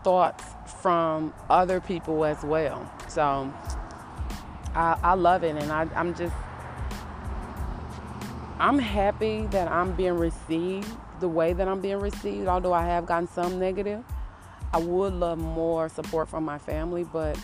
thoughts 0.04 0.44
from 0.80 1.34
other 1.50 1.80
people 1.80 2.24
as 2.24 2.42
well. 2.44 2.88
So 3.08 3.52
I, 4.74 4.98
I 5.02 5.14
love 5.14 5.42
it, 5.42 5.56
and 5.56 5.72
I, 5.72 5.88
I'm 5.96 6.14
just 6.14 6.34
I'm 8.60 8.78
happy 8.78 9.46
that 9.46 9.68
I'm 9.68 9.92
being 9.92 10.16
received 10.16 10.88
the 11.20 11.28
way 11.28 11.52
that 11.52 11.66
I'm 11.66 11.80
being 11.80 11.98
received. 11.98 12.46
Although 12.46 12.72
I 12.72 12.86
have 12.86 13.06
gotten 13.06 13.26
some 13.26 13.58
negative, 13.58 14.04
I 14.74 14.78
would 14.78 15.14
love 15.14 15.38
more 15.38 15.88
support 15.88 16.28
from 16.28 16.44
my 16.44 16.58
family, 16.58 17.04
but 17.04 17.38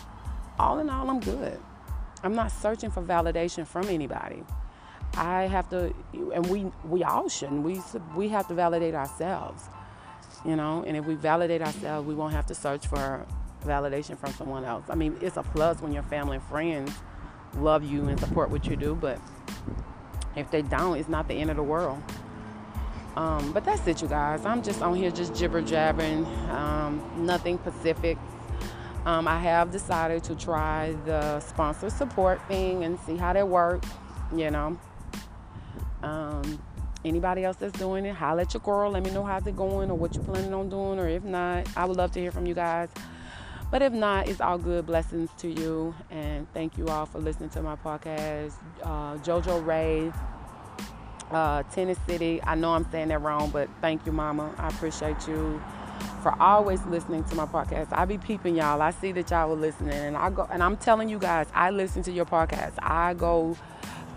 all 0.59 0.79
in 0.79 0.89
all, 0.89 1.09
I'm 1.09 1.21
good. 1.21 1.57
I'm 2.23 2.35
not 2.35 2.51
searching 2.51 2.91
for 2.91 3.01
validation 3.01 3.65
from 3.65 3.87
anybody. 3.87 4.43
I 5.15 5.43
have 5.43 5.69
to, 5.69 5.93
and 6.33 6.45
we 6.47 6.65
we 6.83 7.05
all 7.05 7.29
shouldn't. 7.29 7.63
We 7.63 7.79
we 8.17 8.27
have 8.27 8.49
to 8.49 8.53
validate 8.53 8.95
ourselves, 8.95 9.63
you 10.43 10.57
know. 10.57 10.83
And 10.85 10.97
if 10.97 11.05
we 11.05 11.15
validate 11.15 11.61
ourselves, 11.61 12.05
we 12.05 12.15
won't 12.15 12.33
have 12.33 12.47
to 12.47 12.53
search 12.53 12.85
for 12.87 13.25
validation 13.63 14.17
from 14.17 14.33
someone 14.33 14.65
else. 14.65 14.83
I 14.89 14.95
mean, 14.95 15.17
it's 15.21 15.37
a 15.37 15.43
plus 15.43 15.81
when 15.81 15.93
your 15.93 16.03
family 16.03 16.35
and 16.35 16.45
friends 16.45 16.91
love 17.55 17.81
you 17.81 18.09
and 18.09 18.19
support 18.19 18.49
what 18.49 18.65
you 18.65 18.75
do, 18.75 18.93
but 18.93 19.21
if 20.35 20.51
they 20.51 20.63
don't, 20.63 20.97
it's 20.97 21.07
not 21.07 21.29
the 21.29 21.35
end 21.35 21.49
of 21.49 21.55
the 21.55 21.63
world. 21.63 22.03
Um, 23.15 23.51
but 23.51 23.65
that's 23.65 23.85
it, 23.87 24.01
you 24.01 24.07
guys. 24.07 24.45
I'm 24.45 24.63
just 24.63 24.81
on 24.81 24.95
here 24.95 25.11
just 25.11 25.33
gibber 25.33 25.61
jabbering, 25.61 26.25
um, 26.49 27.01
nothing 27.17 27.59
specific. 27.59 28.17
Um, 29.05 29.27
I 29.27 29.39
have 29.39 29.71
decided 29.71 30.23
to 30.25 30.35
try 30.35 30.95
the 31.05 31.39
sponsor 31.39 31.89
support 31.89 32.39
thing 32.47 32.83
and 32.83 32.99
see 33.01 33.17
how 33.17 33.33
that 33.33 33.47
works. 33.47 33.89
You 34.33 34.51
know, 34.51 34.79
um, 36.03 36.61
anybody 37.03 37.43
else 37.43 37.57
that's 37.57 37.77
doing 37.77 38.05
it, 38.05 38.15
holla 38.15 38.43
at 38.43 38.53
your 38.53 38.61
girl. 38.61 38.91
Let 38.91 39.03
me 39.03 39.11
know 39.11 39.23
how's 39.23 39.45
it 39.47 39.55
going 39.55 39.89
or 39.91 39.97
what 39.97 40.15
you're 40.15 40.23
planning 40.23 40.53
on 40.53 40.69
doing. 40.69 40.99
Or 40.99 41.07
if 41.07 41.23
not, 41.23 41.67
I 41.75 41.85
would 41.85 41.97
love 41.97 42.11
to 42.13 42.19
hear 42.19 42.31
from 42.31 42.45
you 42.45 42.53
guys. 42.53 42.89
But 43.71 43.81
if 43.81 43.93
not, 43.93 44.27
it's 44.27 44.41
all 44.41 44.57
good. 44.57 44.85
Blessings 44.85 45.29
to 45.37 45.49
you. 45.49 45.95
And 46.09 46.45
thank 46.53 46.77
you 46.77 46.87
all 46.87 47.05
for 47.05 47.19
listening 47.19 47.49
to 47.51 47.61
my 47.61 47.75
podcast. 47.77 48.53
Uh, 48.83 49.15
Jojo 49.17 49.65
Ray, 49.65 50.11
uh, 51.31 51.63
Tennessee 51.71 52.01
City. 52.07 52.43
I 52.43 52.55
know 52.55 52.73
I'm 52.73 52.89
saying 52.91 53.09
that 53.09 53.21
wrong, 53.21 53.49
but 53.49 53.69
thank 53.81 54.05
you, 54.05 54.11
Mama. 54.11 54.53
I 54.57 54.67
appreciate 54.67 55.27
you 55.27 55.61
for 56.21 56.39
always 56.41 56.83
listening 56.85 57.23
to 57.25 57.35
my 57.35 57.45
podcast. 57.45 57.87
I 57.91 58.05
be 58.05 58.17
peeping 58.17 58.55
y'all. 58.55 58.81
I 58.81 58.91
see 58.91 59.11
that 59.13 59.29
y'all 59.31 59.49
were 59.49 59.55
listening, 59.55 59.93
and 59.93 60.17
I 60.17 60.29
go 60.29 60.47
and 60.51 60.61
I'm 60.61 60.77
telling 60.77 61.09
you 61.09 61.19
guys, 61.19 61.47
I 61.53 61.71
listen 61.71 62.03
to 62.03 62.11
your 62.11 62.25
podcast. 62.25 62.73
I 62.79 63.13
go 63.13 63.57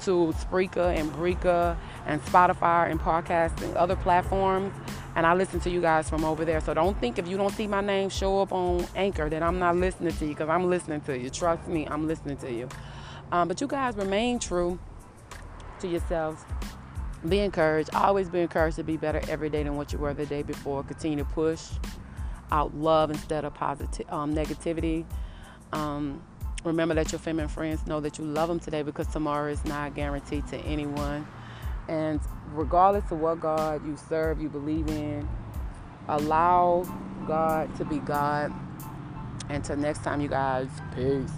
to 0.03 0.35
Spreaker 0.39 0.95
and 0.95 1.13
Breaker 1.13 1.77
and 2.07 2.23
Spotify 2.25 2.91
and 2.91 3.01
podcasts 3.01 3.63
and 3.63 3.77
other 3.77 3.97
platforms. 3.97 4.73
And 5.17 5.25
I 5.25 5.35
listen 5.35 5.61
to 5.61 5.71
you 5.71 5.81
guys 5.81 6.11
from 6.11 6.25
over 6.25 6.45
there. 6.45 6.61
So 6.61 6.75
don't 6.75 6.99
think 7.01 7.19
if 7.19 7.29
you 7.29 7.37
don't 7.37 7.53
see 7.53 7.69
my 7.69 7.81
name 7.81 8.09
show 8.09 8.43
up 8.43 8.53
on 8.53 8.85
Anchor 8.97 9.29
that 9.29 9.43
I'm 9.43 9.59
not 9.59 9.77
listening 9.77 10.13
to 10.15 10.25
you 10.25 10.35
because 10.35 10.49
I'm 10.49 10.69
listening 10.69 11.01
to 11.03 11.17
you. 11.17 11.31
Trust 11.31 11.69
me, 11.69 11.87
I'm 11.87 12.09
listening 12.09 12.37
to 12.39 12.53
you. 12.53 12.69
Um, 13.31 13.49
but 13.49 13.61
you 13.61 13.67
guys 13.67 13.97
remain 13.97 14.39
true 14.39 14.79
to 15.81 15.89
yourselves. 15.89 16.45
Be 17.29 17.41
encouraged. 17.41 17.95
Always 17.95 18.29
be 18.29 18.41
encouraged 18.41 18.77
to 18.77 18.85
be 18.85 18.97
better 18.97 19.21
every 19.29 19.49
day 19.49 19.63
than 19.63 19.77
what 19.77 19.93
you 19.93 19.99
were 19.99 20.15
the 20.15 20.27
day 20.27 20.43
before. 20.43 20.83
Continue 20.83 21.19
to 21.19 21.25
push 21.25 21.71
out 22.53 22.75
love 22.77 23.11
instead 23.11 23.45
of 23.45 23.55
positive 23.55 24.07
um, 24.13 24.35
negativity. 24.35 25.05
Um, 25.73 26.23
Remember 26.65 26.95
that 26.95 27.13
your 27.13 27.19
feminine 27.19 27.49
friends 27.49 27.87
know 27.87 28.01
that 28.01 28.17
you 28.19 28.25
love 28.25 28.49
them 28.49 28.59
today 28.59 28.81
because 28.81 29.07
tomorrow 29.09 29.51
is 29.51 29.63
not 29.67 29.95
guaranteed 29.95 30.47
to 30.49 30.57
anyone. 30.61 31.27
And 31.89 32.21
regardless 32.53 33.11
of 33.11 33.21
what 33.21 33.41
God 33.41 33.87
you 33.87 33.99
serve, 34.09 34.41
you 34.41 34.49
believe 34.49 34.89
in, 34.89 35.29
allow 36.09 36.87
God 37.27 37.75
to 37.77 37.85
be 37.85 37.99
God. 37.99 38.51
Until 39.51 39.77
next 39.77 40.03
time, 40.03 40.23
you 40.23 40.29
guys, 40.29 40.69
peace. 40.95 41.31